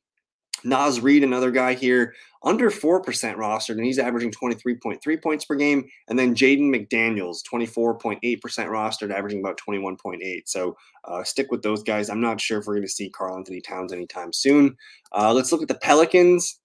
Naz 0.64 1.00
Reid, 1.00 1.22
another 1.22 1.50
guy 1.50 1.74
here, 1.74 2.14
under 2.46 2.70
4% 2.70 3.02
rostered, 3.02 3.70
and 3.70 3.84
he's 3.84 3.98
averaging 3.98 4.30
23.3 4.30 5.22
points 5.22 5.44
per 5.44 5.56
game. 5.56 5.84
And 6.08 6.16
then 6.16 6.32
Jaden 6.32 6.70
McDaniels, 6.70 7.38
24.8% 7.52 8.20
rostered, 8.20 9.12
averaging 9.12 9.40
about 9.40 9.58
21.8. 9.58 10.42
So 10.46 10.76
uh, 11.04 11.24
stick 11.24 11.50
with 11.50 11.62
those 11.62 11.82
guys. 11.82 12.08
I'm 12.08 12.20
not 12.20 12.40
sure 12.40 12.60
if 12.60 12.66
we're 12.66 12.74
going 12.74 12.86
to 12.86 12.88
see 12.88 13.10
Karl 13.10 13.36
Anthony 13.36 13.60
Towns 13.60 13.92
anytime 13.92 14.32
soon. 14.32 14.76
Uh, 15.10 15.34
let's 15.34 15.50
look 15.50 15.60
at 15.60 15.68
the 15.68 15.74
Pelicans. 15.74 16.60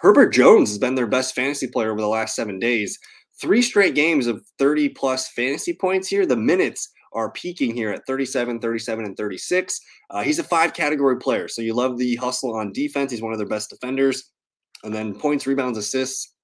Herbert 0.00 0.28
Jones 0.28 0.70
has 0.70 0.78
been 0.78 0.94
their 0.94 1.08
best 1.08 1.34
fantasy 1.34 1.66
player 1.66 1.90
over 1.90 2.00
the 2.00 2.06
last 2.06 2.36
seven 2.36 2.60
days. 2.60 2.96
Three 3.40 3.62
straight 3.62 3.96
games 3.96 4.28
of 4.28 4.46
30 4.58 4.90
plus 4.90 5.28
fantasy 5.30 5.74
points 5.74 6.06
here. 6.06 6.26
The 6.26 6.36
minutes 6.36 6.90
are 7.12 7.32
peaking 7.32 7.74
here 7.74 7.90
at 7.90 8.06
37, 8.06 8.60
37, 8.60 9.04
and 9.04 9.16
36. 9.16 9.80
Uh, 10.10 10.22
he's 10.22 10.38
a 10.38 10.44
five 10.44 10.74
category 10.74 11.18
player. 11.18 11.48
So 11.48 11.60
you 11.60 11.74
love 11.74 11.98
the 11.98 12.14
hustle 12.16 12.54
on 12.54 12.72
defense. 12.72 13.10
He's 13.10 13.22
one 13.22 13.32
of 13.32 13.38
their 13.38 13.48
best 13.48 13.70
defenders. 13.70 14.30
And 14.84 14.94
then 14.94 15.14
points, 15.14 15.46
rebounds, 15.46 15.78
assists 15.78 16.34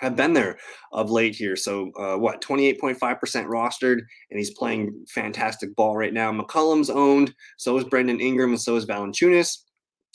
have 0.00 0.16
been 0.16 0.32
there 0.32 0.58
of 0.92 1.10
late 1.10 1.34
here. 1.34 1.56
So 1.56 1.90
uh, 1.98 2.16
what, 2.16 2.40
28.5% 2.40 2.98
rostered, 2.98 3.98
and 4.30 4.38
he's 4.38 4.52
playing 4.52 5.04
fantastic 5.08 5.74
ball 5.76 5.96
right 5.96 6.12
now. 6.12 6.32
McCollum's 6.32 6.90
owned. 6.90 7.34
So 7.58 7.76
is 7.76 7.84
Brandon 7.84 8.20
Ingram, 8.20 8.50
and 8.50 8.60
so 8.60 8.76
is 8.76 8.86
Valanciunas. 8.86 9.58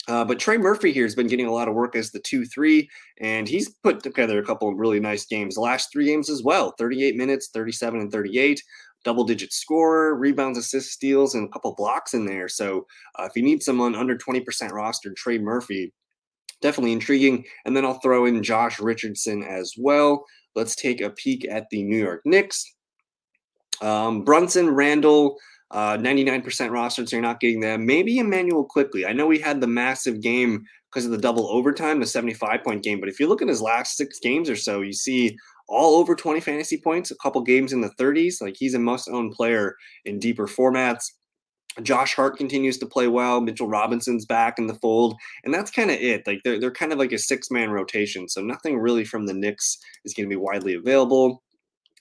Uh, 0.08 0.24
but 0.24 0.38
Trey 0.38 0.56
Murphy 0.56 0.92
here 0.92 1.04
has 1.04 1.16
been 1.16 1.26
getting 1.26 1.46
a 1.46 1.52
lot 1.52 1.66
of 1.66 1.74
work 1.74 1.96
as 1.96 2.12
the 2.12 2.20
2 2.20 2.44
3, 2.44 2.88
and 3.20 3.48
he's 3.48 3.68
put 3.82 4.02
together 4.02 4.38
a 4.38 4.44
couple 4.44 4.68
of 4.68 4.78
really 4.78 5.00
nice 5.00 5.26
games. 5.26 5.56
The 5.56 5.60
last 5.60 5.90
three 5.92 6.06
games 6.06 6.30
as 6.30 6.44
well 6.44 6.72
38 6.78 7.16
minutes, 7.16 7.48
37 7.52 8.00
and 8.00 8.12
38 8.12 8.62
double 9.04 9.24
digit 9.24 9.52
scorer, 9.52 10.16
rebounds, 10.16 10.58
assists, 10.58 10.92
steals, 10.92 11.36
and 11.36 11.46
a 11.46 11.52
couple 11.52 11.72
blocks 11.76 12.12
in 12.12 12.26
there. 12.26 12.48
So 12.48 12.86
uh, 13.18 13.24
if 13.24 13.36
you 13.36 13.42
need 13.42 13.62
someone 13.62 13.94
under 13.94 14.18
20% 14.18 14.44
rostered, 14.72 15.14
Trey 15.14 15.38
Murphy, 15.38 15.92
definitely 16.62 16.92
intriguing. 16.92 17.44
And 17.64 17.76
then 17.76 17.84
I'll 17.84 18.00
throw 18.00 18.26
in 18.26 18.42
Josh 18.42 18.80
Richardson 18.80 19.42
as 19.42 19.74
well. 19.78 20.24
Let's 20.54 20.74
take 20.74 21.00
a 21.00 21.10
peek 21.10 21.46
at 21.48 21.66
the 21.70 21.82
New 21.82 21.98
York 21.98 22.22
Knicks. 22.24 22.64
Um, 23.82 24.24
Brunson, 24.24 24.70
Randle, 24.70 25.36
uh, 25.70 25.96
99% 25.98 26.42
rostered, 26.42 27.08
so 27.08 27.16
you're 27.16 27.22
not 27.22 27.40
getting 27.40 27.60
them. 27.60 27.84
Maybe 27.84 28.18
Immanuel 28.18 28.64
Quickley. 28.64 29.04
I 29.04 29.12
know 29.12 29.26
we 29.26 29.38
had 29.38 29.60
the 29.60 29.66
massive 29.66 30.22
game 30.22 30.64
because 30.90 31.04
of 31.04 31.10
the 31.10 31.18
double 31.18 31.48
overtime, 31.48 32.00
the 32.00 32.06
75 32.06 32.62
point 32.64 32.82
game. 32.82 33.00
But 33.00 33.08
if 33.08 33.20
you 33.20 33.28
look 33.28 33.42
at 33.42 33.48
his 33.48 33.60
last 33.60 33.96
six 33.96 34.18
games 34.18 34.48
or 34.48 34.56
so, 34.56 34.80
you 34.80 34.92
see 34.92 35.36
all 35.68 35.96
over 35.96 36.14
20 36.14 36.40
fantasy 36.40 36.78
points, 36.78 37.10
a 37.10 37.16
couple 37.16 37.42
games 37.42 37.72
in 37.72 37.80
the 37.80 37.90
30s. 38.00 38.40
Like 38.40 38.56
he's 38.56 38.74
a 38.74 38.78
must 38.78 39.08
own 39.08 39.30
player 39.30 39.76
in 40.04 40.18
deeper 40.18 40.46
formats. 40.46 41.04
Josh 41.82 42.14
Hart 42.14 42.36
continues 42.36 42.78
to 42.78 42.86
play 42.86 43.08
well. 43.08 43.40
Mitchell 43.40 43.68
Robinson's 43.68 44.24
back 44.24 44.58
in 44.58 44.66
the 44.66 44.74
fold. 44.74 45.16
And 45.44 45.52
that's 45.52 45.70
kind 45.70 45.90
of 45.90 45.98
it. 45.98 46.26
Like 46.26 46.40
they're, 46.44 46.58
they're 46.58 46.70
kind 46.70 46.92
of 46.92 46.98
like 46.98 47.12
a 47.12 47.18
six 47.18 47.50
man 47.50 47.70
rotation. 47.70 48.28
So 48.28 48.40
nothing 48.40 48.78
really 48.78 49.04
from 49.04 49.26
the 49.26 49.34
Knicks 49.34 49.78
is 50.04 50.14
going 50.14 50.28
to 50.28 50.32
be 50.32 50.40
widely 50.40 50.74
available. 50.74 51.42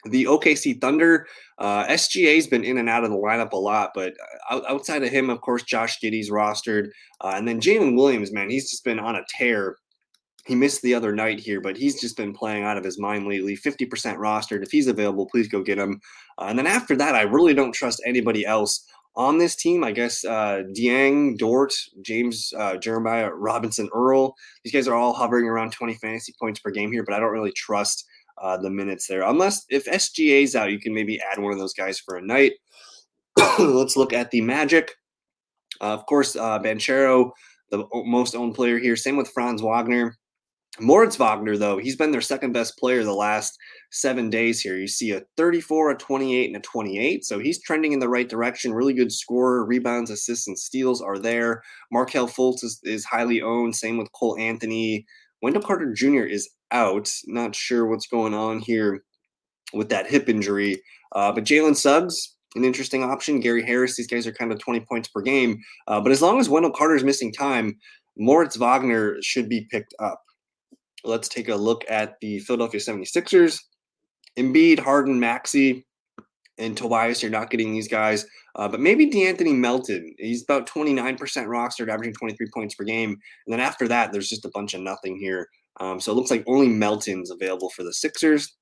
The 0.10 0.25
OKC 0.25 0.79
Thunder, 0.79 1.25
uh, 1.58 1.86
SGA's 1.88 2.46
been 2.46 2.63
in 2.63 2.77
and 2.77 2.88
out 2.88 3.03
of 3.03 3.10
the 3.10 3.17
lineup 3.17 3.53
a 3.53 3.58
lot, 3.58 3.89
but 3.96 4.14
uh, 4.51 4.61
outside 4.70 5.01
of 5.01 5.09
him, 5.09 5.31
of 5.31 5.42
course, 5.42 5.64
Josh 5.64 6.00
Giddey's 6.00 6.29
rostered. 6.29 6.90
Uh, 7.22 7.33
and 7.35 7.48
then 7.48 7.59
Jalen 7.59 7.96
Williams, 7.96 8.31
man, 8.31 8.51
he's 8.51 8.70
just 8.70 8.83
been 8.83 9.00
on 9.00 9.16
a 9.16 9.25
tear 9.29 9.77
he 10.46 10.53
missed 10.53 10.81
the 10.83 10.94
other 10.94 11.14
night 11.14 11.40
here, 11.40 11.59
but 11.59 11.75
he's 11.75 12.00
just 12.00 12.16
been 12.16 12.33
playing 12.33 12.64
out 12.64 12.77
of 12.77 12.83
his 12.83 13.00
mind 13.00 13.27
lately. 13.27 13.57
50% 13.57 13.90
rostered. 14.18 14.64
If 14.64 14.72
he's 14.72 14.88
available, 14.88 15.25
please 15.25 15.48
go 15.48 15.64
get 15.64 15.79
him. 15.79 16.00
Uh, 16.38 16.46
and 16.46 16.59
then 16.59 16.68
after 16.68 16.96
that, 16.98 17.16
I 17.16 17.24
really 17.24 17.55
don't 17.55 17.72
trust 17.72 18.01
anybody 18.05 18.46
else 18.46 18.85
on 19.15 19.37
this 19.37 19.55
team. 19.55 19.83
I 19.83 19.91
guess 19.91 20.23
uh, 20.25 20.63
Dieng, 20.75 21.37
Dort, 21.37 21.73
James, 22.01 22.53
uh, 22.57 22.77
Jeremiah, 22.77 23.29
Robinson, 23.33 23.89
Earl. 23.93 24.35
These 24.63 24.73
guys 24.73 24.87
are 24.87 24.95
all 24.95 25.13
hovering 25.13 25.47
around 25.47 25.71
20 25.71 25.95
fantasy 25.95 26.33
points 26.39 26.59
per 26.59 26.71
game 26.71 26.91
here, 26.91 27.03
but 27.03 27.13
I 27.13 27.19
don't 27.19 27.31
really 27.31 27.53
trust 27.53 28.05
uh, 28.41 28.57
the 28.57 28.69
minutes 28.69 29.07
there. 29.07 29.23
Unless 29.23 29.65
if 29.69 29.85
SGA's 29.85 30.55
out, 30.55 30.71
you 30.71 30.79
can 30.79 30.93
maybe 30.93 31.19
add 31.31 31.39
one 31.39 31.53
of 31.53 31.59
those 31.59 31.73
guys 31.73 31.99
for 31.99 32.17
a 32.17 32.25
night. 32.25 32.53
Let's 33.59 33.97
look 33.97 34.13
at 34.13 34.31
the 34.31 34.41
Magic. 34.41 34.93
Uh, 35.81 35.93
of 35.93 36.05
course, 36.05 36.35
uh, 36.35 36.59
Banchero, 36.59 37.31
the 37.69 37.85
most 37.93 38.35
owned 38.35 38.55
player 38.55 38.77
here. 38.77 38.95
Same 38.95 39.17
with 39.17 39.29
Franz 39.29 39.61
Wagner. 39.61 40.17
Moritz 40.79 41.15
Wagner, 41.17 41.57
though, 41.57 41.77
he's 41.77 41.95
been 41.95 42.11
their 42.11 42.21
second 42.21 42.51
best 42.51 42.77
player 42.77 43.03
the 43.03 43.13
last 43.13 43.57
seven 43.91 44.29
days 44.29 44.61
here. 44.61 44.77
You 44.77 44.87
see 44.87 45.11
a 45.11 45.21
34, 45.37 45.91
a 45.91 45.98
28, 45.98 46.48
and 46.48 46.57
a 46.57 46.59
28. 46.59 47.25
So 47.25 47.39
he's 47.39 47.61
trending 47.61 47.91
in 47.91 48.00
the 48.00 48.09
right 48.09 48.27
direction. 48.27 48.74
Really 48.74 48.93
good 48.93 49.11
scorer. 49.11 49.65
Rebounds, 49.65 50.11
assists, 50.11 50.48
and 50.48 50.57
steals 50.57 51.01
are 51.01 51.17
there. 51.17 51.61
Markelle 51.91 52.27
Fultz 52.27 52.63
is, 52.63 52.79
is 52.83 53.05
highly 53.05 53.41
owned. 53.41 53.75
Same 53.75 53.98
with 53.98 54.11
Cole 54.13 54.37
Anthony. 54.37 55.05
Wendell 55.41 55.61
Carter 55.61 55.93
Jr. 55.93 56.24
is 56.24 56.50
out. 56.71 57.11
Not 57.25 57.55
sure 57.55 57.85
what's 57.85 58.07
going 58.07 58.33
on 58.33 58.59
here 58.59 59.03
with 59.74 59.89
that 59.89 60.07
hip 60.07 60.29
injury. 60.29 60.81
Uh, 61.13 61.31
but 61.31 61.43
Jalen 61.43 61.75
Suggs, 61.75 62.35
an 62.55 62.63
interesting 62.63 63.03
option. 63.03 63.39
Gary 63.39 63.63
Harris, 63.63 63.95
these 63.95 64.07
guys 64.07 64.25
are 64.25 64.31
kind 64.31 64.51
of 64.51 64.59
20 64.59 64.81
points 64.81 65.07
per 65.07 65.21
game. 65.21 65.59
Uh, 65.87 66.01
but 66.01 66.11
as 66.11 66.21
long 66.21 66.39
as 66.39 66.50
Wendell 66.50 66.71
Carter 66.71 66.95
is 66.95 67.03
missing 67.03 67.31
time, 67.31 67.75
Moritz 68.17 68.55
Wagner 68.55 69.17
should 69.21 69.50
be 69.50 69.67
picked 69.69 69.93
up. 70.00 70.21
Let's 71.03 71.27
take 71.27 71.50
a 71.50 71.55
look 71.55 71.83
at 71.89 72.15
the 72.21 72.39
Philadelphia 72.39 72.79
76ers. 72.79 73.59
Embiid, 74.37 74.79
Harden, 74.79 75.19
Maxey, 75.19 75.85
and 76.57 76.75
Tobias. 76.75 77.21
You're 77.21 77.31
not 77.31 77.50
getting 77.50 77.74
these 77.74 77.87
guys. 77.87 78.25
Uh, 78.55 78.67
but 78.67 78.79
maybe 78.79 79.09
De'Anthony 79.09 79.53
Melton. 79.53 80.15
He's 80.17 80.43
about 80.43 80.67
29% 80.67 81.17
rostered, 81.17 81.89
averaging 81.89 82.13
23 82.13 82.48
points 82.53 82.75
per 82.75 82.85
game. 82.85 83.09
And 83.09 83.53
then 83.53 83.59
after 83.59 83.87
that, 83.89 84.11
there's 84.11 84.29
just 84.29 84.45
a 84.45 84.51
bunch 84.53 84.74
of 84.74 84.81
nothing 84.81 85.17
here. 85.17 85.50
Um, 85.81 86.00
so 86.00 86.11
it 86.11 86.15
looks 86.15 86.31
like 86.31 86.43
only 86.48 86.69
Melton's 86.69 87.31
available 87.31 87.69
for 87.69 87.83
the 87.83 87.93
Sixers. 87.93 88.55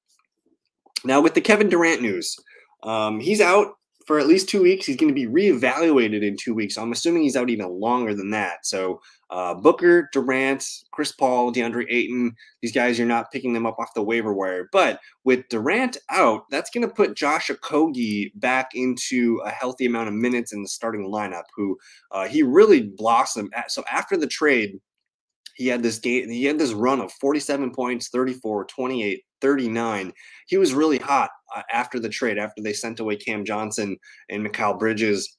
Now, 1.06 1.22
with 1.22 1.36
the 1.36 1.42
Kevin 1.42 1.70
Durant 1.70 2.02
news, 2.02 2.36
um, 2.82 3.20
he's 3.20 3.42
out 3.42 3.74
for 4.06 4.20
at 4.20 4.28
least 4.28 4.50
two 4.50 4.62
weeks. 4.62 4.86
He's 4.86 4.98
going 4.98 5.14
to 5.14 5.16
be 5.16 5.28
reevaluated 5.28 6.24
in 6.24 6.36
two 6.38 6.54
weeks. 6.54 6.78
I'm 6.78 6.92
assuming 6.92 7.24
he's 7.24 7.36
out 7.36 7.50
even 7.50 7.80
longer 7.80 8.14
than 8.14 8.30
that. 8.32 8.66
So 8.66 9.02
uh, 9.30 9.54
Booker, 9.56 10.10
Durant, 10.12 10.66
Chris 10.92 11.12
Paul, 11.12 11.52
DeAndre 11.52 11.86
Ayton, 11.90 12.36
these 12.62 12.72
guys, 12.72 12.98
you're 12.98 13.08
not 13.08 13.32
picking 13.32 13.54
them 13.54 13.66
up 13.66 13.80
off 13.80 13.94
the 13.96 14.04
waiver 14.04 14.34
wire. 14.34 14.70
But 14.72 15.00
with 15.24 15.48
Durant 15.50 15.98
out, 16.10 16.44
that's 16.52 16.70
going 16.70 16.88
to 16.88 16.94
put 16.94 17.16
Josh 17.16 17.50
Okogie 17.50 18.32
back 18.36 18.72
into 18.76 19.42
a 19.46 19.50
healthy 19.50 19.86
amount 19.86 20.10
of 20.10 20.14
minutes 20.14 20.54
in 20.54 20.62
the 20.62 20.68
starting 20.68 21.10
lineup, 21.10 21.46
who 21.56 21.78
uh, 22.12 22.28
he 22.28 22.44
really 22.44 22.82
blossomed. 22.82 23.52
At. 23.56 23.72
So 23.72 23.84
after 23.92 24.18
the 24.18 24.28
trade, 24.28 24.80
he 25.56 25.68
had 25.68 25.84
this 25.84 26.00
game, 26.00 26.30
he 26.30 26.46
had 26.46 26.60
this 26.60 26.74
run 26.74 27.02
of 27.02 27.12
47 27.14 27.72
points, 27.72 28.10
34, 28.10 28.66
28, 28.66 29.22
39. 29.42 30.14
He 30.48 30.58
was 30.58 30.74
really 30.74 30.98
hot 30.98 31.30
uh, 31.56 31.62
after 31.72 32.00
the 32.00 32.10
trade, 32.10 32.38
after 32.38 32.62
they 32.62 32.74
sent 32.74 33.00
away 33.00 33.16
Cam 33.16 33.46
Johnson 33.46 33.98
and 34.30 34.46
Mikal 34.46 34.78
Bridges 34.78 35.38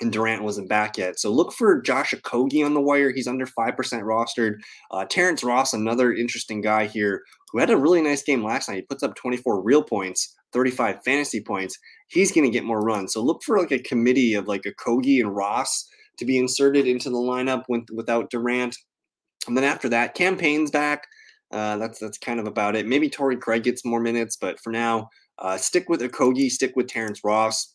and 0.00 0.12
Durant 0.12 0.42
wasn't 0.42 0.68
back 0.68 0.96
yet. 0.96 1.18
So 1.18 1.30
look 1.30 1.52
for 1.52 1.80
Josh 1.82 2.14
Okogie 2.14 2.64
on 2.64 2.74
the 2.74 2.80
wire. 2.80 3.10
He's 3.10 3.28
under 3.28 3.46
5% 3.46 3.76
rostered. 3.76 4.54
Uh, 4.90 5.04
Terrence 5.04 5.44
Ross, 5.44 5.74
another 5.74 6.12
interesting 6.12 6.60
guy 6.60 6.86
here 6.86 7.22
who 7.52 7.58
had 7.58 7.70
a 7.70 7.76
really 7.76 8.00
nice 8.00 8.22
game 8.22 8.42
last 8.42 8.68
night. 8.68 8.76
He 8.76 8.82
puts 8.82 9.02
up 9.02 9.14
24 9.16 9.62
real 9.62 9.82
points, 9.82 10.34
35 10.52 11.02
fantasy 11.04 11.42
points. 11.42 11.78
He's 12.08 12.32
going 12.32 12.44
to 12.44 12.52
get 12.52 12.64
more 12.64 12.80
runs. 12.80 13.12
So 13.12 13.22
look 13.22 13.42
for 13.44 13.58
like 13.58 13.72
a 13.72 13.78
committee 13.78 14.34
of 14.34 14.48
like 14.48 14.62
Okogie 14.62 15.20
and 15.20 15.34
Ross 15.34 15.86
to 16.18 16.24
be 16.24 16.38
inserted 16.38 16.86
into 16.86 17.10
the 17.10 17.16
lineup 17.16 17.64
with, 17.68 17.84
without 17.94 18.30
Durant. 18.30 18.76
And 19.46 19.56
then 19.56 19.64
after 19.64 19.88
that, 19.88 20.14
Cam 20.14 20.36
Payne's 20.36 20.70
back. 20.70 21.06
Uh, 21.50 21.76
that's 21.78 21.98
that's 21.98 22.18
kind 22.18 22.38
of 22.38 22.46
about 22.46 22.76
it. 22.76 22.86
Maybe 22.86 23.08
Torrey 23.08 23.36
Craig 23.36 23.64
gets 23.64 23.84
more 23.84 24.00
minutes, 24.00 24.36
but 24.36 24.60
for 24.60 24.70
now, 24.70 25.08
uh, 25.38 25.56
stick 25.56 25.88
with 25.88 26.00
Okogie, 26.00 26.50
stick 26.50 26.74
with 26.76 26.86
Terrence 26.86 27.24
Ross. 27.24 27.74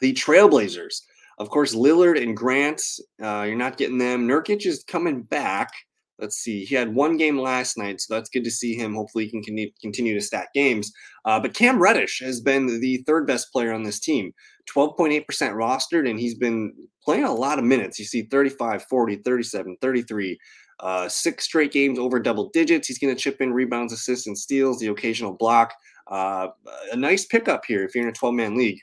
The 0.00 0.14
Trailblazers, 0.14 1.02
of 1.38 1.50
course, 1.50 1.74
Lillard 1.74 2.20
and 2.20 2.36
Grant, 2.36 2.82
uh, 3.22 3.42
you're 3.42 3.56
not 3.56 3.76
getting 3.76 3.98
them. 3.98 4.26
Nurkic 4.26 4.66
is 4.66 4.82
coming 4.84 5.22
back. 5.22 5.70
Let's 6.18 6.36
see. 6.36 6.64
He 6.64 6.74
had 6.74 6.94
one 6.94 7.16
game 7.16 7.38
last 7.38 7.76
night, 7.76 8.00
so 8.00 8.14
that's 8.14 8.30
good 8.30 8.44
to 8.44 8.50
see 8.50 8.74
him. 8.74 8.94
Hopefully, 8.94 9.26
he 9.26 9.42
can 9.42 9.72
continue 9.80 10.14
to 10.14 10.20
stack 10.20 10.54
games. 10.54 10.92
Uh, 11.24 11.40
but 11.40 11.54
Cam 11.54 11.82
Reddish 11.82 12.20
has 12.20 12.40
been 12.40 12.80
the 12.80 12.98
third 13.06 13.26
best 13.26 13.52
player 13.52 13.72
on 13.72 13.82
this 13.82 13.98
team, 13.98 14.32
12.8% 14.72 15.24
rostered, 15.26 16.08
and 16.08 16.18
he's 16.18 16.36
been 16.36 16.72
playing 17.04 17.24
a 17.24 17.34
lot 17.34 17.58
of 17.58 17.64
minutes. 17.64 17.98
You 17.98 18.04
see 18.04 18.22
35, 18.22 18.84
40, 18.84 19.16
37, 19.16 19.76
33, 19.80 20.38
uh, 20.82 21.08
six 21.08 21.44
straight 21.44 21.72
games 21.72 21.98
over 21.98 22.18
double 22.18 22.50
digits. 22.50 22.88
He's 22.88 22.98
going 22.98 23.14
to 23.14 23.20
chip 23.20 23.40
in 23.40 23.52
rebounds, 23.52 23.92
assists, 23.92 24.26
and 24.26 24.36
steals, 24.36 24.80
the 24.80 24.88
occasional 24.88 25.32
block. 25.32 25.72
Uh, 26.08 26.48
a 26.90 26.96
nice 26.96 27.24
pickup 27.24 27.64
here 27.64 27.84
if 27.84 27.94
you're 27.94 28.04
in 28.04 28.10
a 28.10 28.12
12 28.12 28.34
man 28.34 28.56
league. 28.56 28.80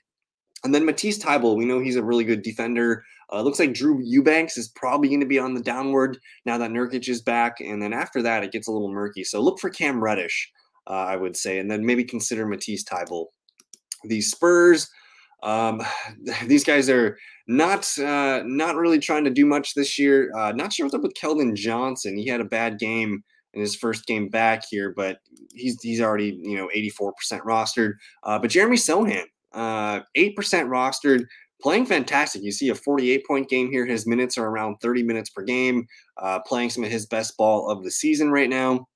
And 0.63 0.73
then 0.73 0.85
Matisse 0.85 1.19
Thybulle, 1.19 1.57
we 1.57 1.65
know 1.65 1.79
he's 1.79 1.97
a 1.97 2.03
really 2.03 2.23
good 2.23 2.41
defender. 2.41 3.03
Uh, 3.31 3.41
looks 3.41 3.59
like 3.59 3.73
Drew 3.73 4.01
Eubanks 4.03 4.57
is 4.57 4.69
probably 4.69 5.09
going 5.09 5.19
to 5.19 5.25
be 5.25 5.39
on 5.39 5.53
the 5.53 5.61
downward 5.61 6.17
now 6.45 6.57
that 6.57 6.71
Nurkic 6.71 7.07
is 7.07 7.21
back. 7.21 7.59
And 7.59 7.81
then 7.81 7.93
after 7.93 8.21
that, 8.23 8.43
it 8.43 8.51
gets 8.51 8.67
a 8.67 8.71
little 8.71 8.91
murky. 8.91 9.23
So 9.23 9.41
look 9.41 9.59
for 9.59 9.69
Cam 9.69 10.03
Reddish, 10.03 10.51
uh, 10.87 10.93
I 10.93 11.15
would 11.15 11.37
say, 11.37 11.59
and 11.59 11.69
then 11.69 11.85
maybe 11.85 12.03
consider 12.03 12.45
Matisse 12.45 12.83
Thybulle. 12.83 13.27
The 14.05 14.21
Spurs, 14.21 14.89
um, 15.43 15.81
these 16.45 16.63
guys 16.63 16.89
are 16.89 17.17
not 17.47 17.87
uh, 17.97 18.43
not 18.45 18.75
really 18.75 18.99
trying 18.99 19.23
to 19.23 19.29
do 19.29 19.45
much 19.45 19.73
this 19.73 19.97
year. 19.97 20.31
Uh, 20.37 20.51
not 20.51 20.73
sure 20.73 20.85
what's 20.85 20.95
up 20.95 21.01
with 21.01 21.13
Keldon 21.13 21.55
Johnson. 21.55 22.17
He 22.17 22.27
had 22.27 22.41
a 22.41 22.45
bad 22.45 22.79
game 22.79 23.23
in 23.53 23.61
his 23.61 23.75
first 23.75 24.05
game 24.05 24.29
back 24.29 24.63
here, 24.69 24.93
but 24.95 25.17
he's 25.53 25.81
he's 25.81 26.01
already 26.01 26.39
you 26.41 26.55
know 26.55 26.69
84% 26.75 27.13
rostered. 27.41 27.93
Uh, 28.23 28.39
but 28.39 28.51
Jeremy 28.51 28.77
Sohan, 28.77 29.23
uh, 29.53 30.01
8% 30.15 30.35
rostered, 30.35 31.25
playing 31.61 31.85
fantastic. 31.85 32.43
You 32.43 32.51
see 32.51 32.69
a 32.69 32.75
48 32.75 33.25
point 33.25 33.49
game 33.49 33.71
here. 33.71 33.85
His 33.85 34.05
minutes 34.05 34.37
are 34.37 34.47
around 34.47 34.77
30 34.81 35.03
minutes 35.03 35.29
per 35.29 35.43
game, 35.43 35.87
uh, 36.21 36.39
playing 36.45 36.69
some 36.69 36.83
of 36.83 36.91
his 36.91 37.05
best 37.05 37.35
ball 37.37 37.69
of 37.69 37.83
the 37.83 37.91
season 37.91 38.31
right 38.31 38.49
now. 38.49 38.87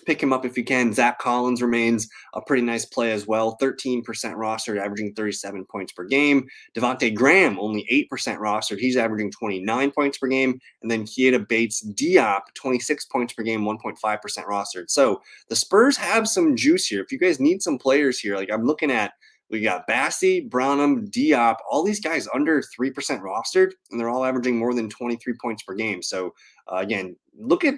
Pick 0.00 0.22
him 0.22 0.32
up 0.32 0.44
if 0.44 0.56
you 0.56 0.64
can. 0.64 0.92
Zach 0.92 1.18
Collins 1.18 1.62
remains 1.62 2.08
a 2.34 2.40
pretty 2.40 2.62
nice 2.62 2.84
play 2.84 3.12
as 3.12 3.26
well. 3.26 3.56
13% 3.60 4.02
rostered, 4.04 4.80
averaging 4.80 5.14
37 5.14 5.64
points 5.66 5.92
per 5.92 6.04
game. 6.04 6.48
Devonte 6.74 7.14
Graham, 7.14 7.58
only 7.58 7.86
8% 8.10 8.38
rostered. 8.38 8.78
He's 8.78 8.96
averaging 8.96 9.30
29 9.30 9.90
points 9.90 10.18
per 10.18 10.28
game. 10.28 10.60
And 10.82 10.90
then 10.90 11.04
Keita 11.04 11.46
Bates 11.48 11.86
Diop, 11.86 12.42
26 12.54 13.04
points 13.06 13.32
per 13.32 13.42
game, 13.42 13.62
1.5% 13.62 13.98
rostered. 14.46 14.90
So 14.90 15.22
the 15.48 15.56
Spurs 15.56 15.96
have 15.96 16.28
some 16.28 16.56
juice 16.56 16.86
here. 16.86 17.02
If 17.02 17.12
you 17.12 17.18
guys 17.18 17.40
need 17.40 17.62
some 17.62 17.78
players 17.78 18.18
here, 18.18 18.36
like 18.36 18.50
I'm 18.52 18.64
looking 18.64 18.90
at 18.90 19.12
we 19.50 19.60
got 19.60 19.86
Bassey, 19.88 20.48
Branham, 20.48 21.08
Diop, 21.08 21.56
all 21.68 21.82
these 21.82 22.00
guys 22.00 22.28
under 22.32 22.62
3% 22.62 22.92
rostered, 23.20 23.72
and 23.90 23.98
they're 23.98 24.08
all 24.08 24.24
averaging 24.24 24.56
more 24.56 24.74
than 24.74 24.88
23 24.88 25.34
points 25.42 25.62
per 25.64 25.74
game. 25.74 26.02
So, 26.02 26.34
uh, 26.70 26.76
again, 26.76 27.16
look 27.36 27.64
at 27.64 27.74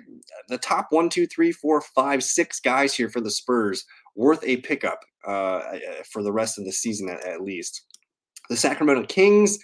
the 0.49 0.59
top 0.59 0.89
one, 0.91 1.09
two, 1.09 1.27
three, 1.27 1.51
four, 1.51 1.81
five, 1.81 2.23
six 2.23 2.61
guys 2.61 2.95
here 2.95 3.09
for 3.09 3.21
the 3.21 3.31
Spurs, 3.31 3.85
worth 4.15 4.45
a 4.45 4.59
pickup 4.59 5.01
uh, 5.27 5.61
for 6.13 6.23
the 6.23 6.33
rest 6.33 6.59
of 6.59 6.65
the 6.65 6.73
season 6.73 7.09
at, 7.09 7.27
at 7.27 7.41
least. 7.41 7.83
The 8.51 8.57
Sacramento 8.57 9.07
Kings, 9.07 9.59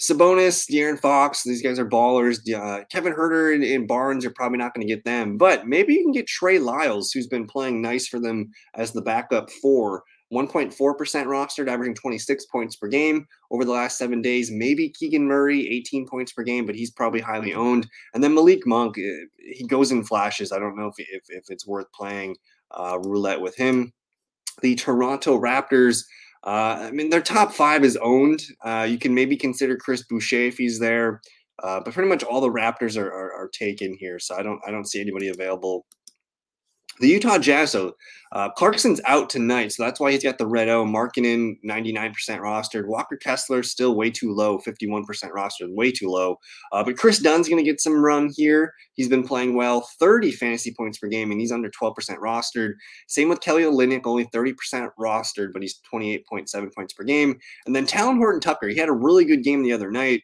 Sabonis, 0.00 0.68
De'Aaron 0.68 0.98
Fox, 0.98 1.44
these 1.44 1.62
guys 1.62 1.78
are 1.78 1.88
ballers. 1.88 2.38
Uh, 2.52 2.82
Kevin 2.90 3.14
Huerter 3.14 3.54
and, 3.54 3.62
and 3.62 3.86
Barnes, 3.86 4.24
you're 4.24 4.32
probably 4.34 4.58
not 4.58 4.74
going 4.74 4.84
to 4.86 4.92
get 4.92 5.04
them, 5.04 5.36
but 5.36 5.68
maybe 5.68 5.94
you 5.94 6.02
can 6.02 6.12
get 6.12 6.26
Trey 6.26 6.58
Lyles, 6.58 7.12
who's 7.12 7.28
been 7.28 7.46
playing 7.46 7.80
nice 7.80 8.08
for 8.08 8.18
them 8.18 8.50
as 8.74 8.92
the 8.92 9.02
backup 9.02 9.48
for 9.50 10.02
1.4% 10.32 10.72
rostered, 10.74 11.68
averaging 11.68 11.94
26 11.94 12.46
points 12.46 12.76
per 12.76 12.88
game 12.88 13.26
over 13.50 13.64
the 13.64 13.72
last 13.72 13.98
seven 13.98 14.22
days. 14.22 14.50
Maybe 14.50 14.88
Keegan 14.88 15.26
Murray, 15.26 15.68
18 15.68 16.06
points 16.08 16.32
per 16.32 16.42
game, 16.42 16.64
but 16.64 16.74
he's 16.74 16.90
probably 16.90 17.20
highly 17.20 17.52
owned. 17.52 17.86
And 18.14 18.24
then 18.24 18.34
Malik 18.34 18.66
Monk, 18.66 18.96
eh, 18.98 19.26
he 19.38 19.66
goes 19.66 19.92
in 19.92 20.04
flashes. 20.04 20.50
I 20.50 20.58
don't 20.58 20.76
know 20.76 20.86
if, 20.86 20.94
if, 20.98 21.22
if 21.28 21.44
it's 21.48 21.66
worth 21.66 21.90
playing 21.92 22.36
uh, 22.70 22.98
roulette 23.02 23.40
with 23.40 23.56
him. 23.56 23.92
The 24.62 24.74
Toronto 24.74 25.38
Raptors, 25.38 26.04
uh, 26.44 26.78
I 26.80 26.90
mean, 26.90 27.10
their 27.10 27.22
top 27.22 27.52
five 27.52 27.84
is 27.84 27.98
owned. 27.98 28.42
Uh, 28.64 28.86
you 28.88 28.98
can 28.98 29.14
maybe 29.14 29.36
consider 29.36 29.76
Chris 29.76 30.02
Boucher 30.02 30.46
if 30.46 30.56
he's 30.56 30.78
there. 30.78 31.20
Uh, 31.62 31.80
but 31.84 31.94
pretty 31.94 32.08
much 32.08 32.22
all 32.22 32.40
the 32.40 32.50
Raptors 32.50 32.96
are, 32.96 33.08
are, 33.08 33.32
are 33.34 33.48
taken 33.48 33.94
here, 33.98 34.18
so 34.18 34.34
I 34.34 34.42
don't 34.42 34.60
I 34.66 34.70
don't 34.72 34.88
see 34.88 35.00
anybody 35.00 35.28
available 35.28 35.86
the 37.00 37.08
Utah 37.08 37.38
Jazz, 37.38 37.72
so 37.72 37.94
uh, 38.32 38.48
Clarkson's 38.50 39.00
out 39.04 39.28
tonight, 39.28 39.72
so 39.72 39.82
that's 39.82 40.00
why 40.00 40.10
he's 40.10 40.22
got 40.22 40.38
the 40.38 40.46
red 40.46 40.68
O. 40.70 40.86
Markkanen 40.86 41.58
99% 41.64 42.14
rostered. 42.40 42.86
Walker 42.86 43.16
Kessler 43.16 43.62
still 43.62 43.94
way 43.94 44.10
too 44.10 44.32
low, 44.32 44.58
51% 44.58 45.04
rostered, 45.32 45.74
way 45.74 45.92
too 45.92 46.08
low. 46.08 46.38
Uh, 46.72 46.82
but 46.82 46.96
Chris 46.96 47.18
Dunn's 47.18 47.46
going 47.46 47.62
to 47.62 47.70
get 47.70 47.80
some 47.80 48.02
run 48.02 48.30
here. 48.34 48.72
He's 48.94 49.08
been 49.08 49.26
playing 49.26 49.54
well, 49.54 49.86
30 49.98 50.32
fantasy 50.32 50.72
points 50.74 50.98
per 50.98 51.08
game, 51.08 51.30
and 51.30 51.40
he's 51.40 51.52
under 51.52 51.70
12% 51.70 51.94
rostered. 52.18 52.72
Same 53.06 53.28
with 53.28 53.42
Kelly 53.42 53.64
Olynyk, 53.64 54.06
only 54.06 54.24
30% 54.26 54.54
rostered, 54.98 55.52
but 55.52 55.60
he's 55.60 55.80
28.7 55.92 56.74
points 56.74 56.94
per 56.94 57.04
game. 57.04 57.38
And 57.66 57.76
then 57.76 57.86
Talen 57.86 58.16
Horton 58.16 58.40
Tucker, 58.40 58.68
he 58.68 58.76
had 58.76 58.88
a 58.88 58.92
really 58.92 59.26
good 59.26 59.44
game 59.44 59.62
the 59.62 59.72
other 59.72 59.90
night. 59.90 60.22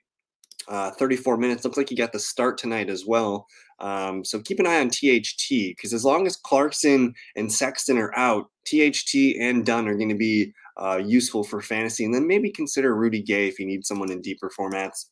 Uh, 0.69 0.91
34 0.91 1.39
minutes. 1.39 1.65
Looks 1.65 1.79
like 1.79 1.89
he 1.89 1.97
got 1.97 2.13
the 2.13 2.19
start 2.19 2.59
tonight 2.59 2.91
as 2.91 3.07
well. 3.07 3.47
Um, 3.81 4.25
so 4.25 4.41
keep 4.41 4.61
an 4.61 4.67
eye 4.67 4.81
on 4.81 4.91
THT 4.91 5.49
because 5.49 5.95
as 5.95 6.05
long 6.05 6.27
as 6.27 6.37
Clarkson 6.37 7.15
and 7.37 7.51
Sexton 7.51 7.97
are 7.97 8.15
out, 8.17 8.51
THT 8.67 9.37
and 9.41 9.65
Dunn 9.65 9.89
are 9.89 9.97
going 9.97 10.09
to 10.11 10.15
be 10.15 10.53
uh, 10.77 11.01
useful 11.03 11.45
for 11.45 11.63
fantasy. 11.63 12.05
And 12.05 12.15
then 12.15 12.27
maybe 12.27 12.51
consider 12.51 12.95
Rudy 12.95 13.23
Gay 13.23 13.49
if 13.49 13.59
you 13.59 13.67
need 13.67 13.87
someone 13.87 14.13
in 14.13 14.21
deeper 14.21 14.51
formats. 14.59 15.07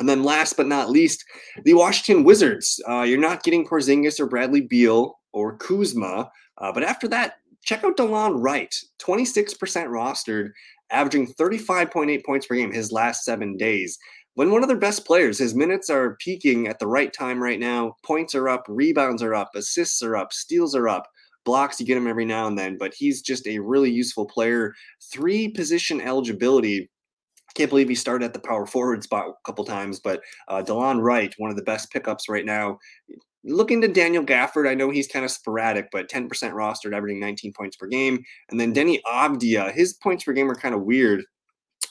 And 0.00 0.08
then 0.08 0.22
last 0.22 0.56
but 0.56 0.66
not 0.66 0.90
least, 0.90 1.24
the 1.64 1.74
Washington 1.74 2.24
Wizards. 2.24 2.80
Uh, 2.88 3.02
you're 3.02 3.18
not 3.18 3.42
getting 3.42 3.66
Porzingis 3.66 4.20
or 4.20 4.26
Bradley 4.26 4.60
Beal 4.62 5.18
or 5.32 5.56
Kuzma. 5.56 6.30
Uh, 6.58 6.72
but 6.72 6.84
after 6.84 7.08
that, 7.08 7.34
check 7.64 7.84
out 7.84 7.96
Delon 7.96 8.34
Wright, 8.40 8.74
26% 9.00 9.56
rostered, 9.88 10.50
averaging 10.90 11.32
35.8 11.34 12.24
points 12.24 12.46
per 12.46 12.54
game 12.54 12.72
his 12.72 12.92
last 12.92 13.24
seven 13.24 13.56
days 13.56 13.98
when 14.38 14.52
one 14.52 14.62
of 14.62 14.68
their 14.68 14.78
best 14.78 15.04
players, 15.04 15.36
his 15.36 15.52
minutes 15.52 15.90
are 15.90 16.14
peaking 16.20 16.68
at 16.68 16.78
the 16.78 16.86
right 16.86 17.12
time 17.12 17.42
right 17.42 17.58
now. 17.58 17.96
Points 18.04 18.36
are 18.36 18.48
up, 18.48 18.64
rebounds 18.68 19.20
are 19.20 19.34
up, 19.34 19.50
assists 19.56 20.00
are 20.00 20.14
up, 20.14 20.32
steals 20.32 20.76
are 20.76 20.88
up, 20.88 21.08
blocks, 21.44 21.80
you 21.80 21.86
get 21.86 21.96
him 21.96 22.06
every 22.06 22.24
now 22.24 22.46
and 22.46 22.56
then, 22.56 22.78
but 22.78 22.94
he's 22.94 23.20
just 23.20 23.48
a 23.48 23.58
really 23.58 23.90
useful 23.90 24.26
player. 24.26 24.72
Three 25.12 25.48
position 25.48 26.00
eligibility. 26.00 26.88
Can't 27.56 27.68
believe 27.68 27.88
he 27.88 27.96
started 27.96 28.26
at 28.26 28.32
the 28.32 28.38
power 28.38 28.64
forward 28.64 29.02
spot 29.02 29.26
a 29.26 29.32
couple 29.44 29.64
times, 29.64 29.98
but 29.98 30.20
uh, 30.46 30.62
Delon 30.62 31.02
Wright, 31.02 31.34
one 31.38 31.50
of 31.50 31.56
the 31.56 31.64
best 31.64 31.90
pickups 31.90 32.28
right 32.28 32.44
now. 32.44 32.78
Looking 33.42 33.80
to 33.80 33.88
Daniel 33.88 34.24
Gafford, 34.24 34.70
I 34.70 34.74
know 34.74 34.90
he's 34.90 35.08
kind 35.08 35.24
of 35.24 35.32
sporadic, 35.32 35.88
but 35.90 36.08
10% 36.08 36.28
rostered, 36.28 36.96
averaging 36.96 37.18
19 37.18 37.54
points 37.54 37.76
per 37.76 37.88
game. 37.88 38.22
And 38.50 38.60
then 38.60 38.72
Deni 38.72 39.00
Avdija, 39.04 39.72
his 39.72 39.94
points 39.94 40.22
per 40.22 40.32
game 40.32 40.48
are 40.48 40.54
kind 40.54 40.76
of 40.76 40.82
weird. 40.82 41.24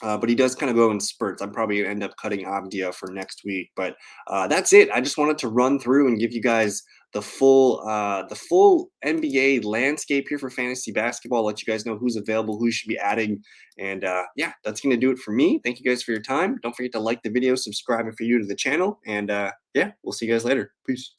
Uh, 0.02 0.16
but 0.16 0.28
he 0.28 0.34
does 0.34 0.54
kind 0.54 0.70
of 0.70 0.76
go 0.76 0.90
in 0.90 1.00
spurts. 1.00 1.42
I'm 1.42 1.52
probably 1.52 1.78
gonna 1.78 1.90
end 1.90 2.04
up 2.04 2.16
cutting 2.16 2.44
Avdija 2.44 2.94
for 2.94 3.10
next 3.12 3.42
week. 3.44 3.70
But 3.76 3.96
uh, 4.28 4.46
that's 4.46 4.72
it. 4.72 4.90
I 4.90 5.00
just 5.00 5.18
wanted 5.18 5.38
to 5.38 5.48
run 5.48 5.78
through 5.78 6.08
and 6.08 6.18
give 6.18 6.32
you 6.32 6.42
guys 6.42 6.82
the 7.12 7.22
full 7.22 7.80
uh, 7.88 8.24
the 8.28 8.34
full 8.34 8.90
NBA 9.04 9.64
landscape 9.64 10.26
here 10.28 10.38
for 10.38 10.50
fantasy 10.50 10.92
basketball. 10.92 11.44
Let 11.44 11.60
you 11.60 11.72
guys 11.72 11.86
know 11.86 11.96
who's 11.96 12.16
available, 12.16 12.58
who 12.58 12.66
you 12.66 12.72
should 12.72 12.88
be 12.88 12.98
adding, 12.98 13.42
and 13.78 14.04
uh, 14.04 14.24
yeah, 14.36 14.52
that's 14.64 14.80
gonna 14.80 14.96
do 14.96 15.10
it 15.10 15.18
for 15.18 15.32
me. 15.32 15.60
Thank 15.64 15.78
you 15.80 15.84
guys 15.84 16.02
for 16.02 16.12
your 16.12 16.22
time. 16.22 16.58
Don't 16.62 16.76
forget 16.76 16.92
to 16.92 17.00
like 17.00 17.22
the 17.22 17.30
video, 17.30 17.54
subscribe 17.54 18.06
if 18.06 18.20
you're 18.20 18.38
new 18.38 18.42
to 18.42 18.48
the 18.48 18.56
channel, 18.56 19.00
and 19.06 19.30
uh, 19.30 19.52
yeah, 19.74 19.92
we'll 20.02 20.12
see 20.12 20.26
you 20.26 20.32
guys 20.32 20.44
later. 20.44 20.72
Peace. 20.86 21.12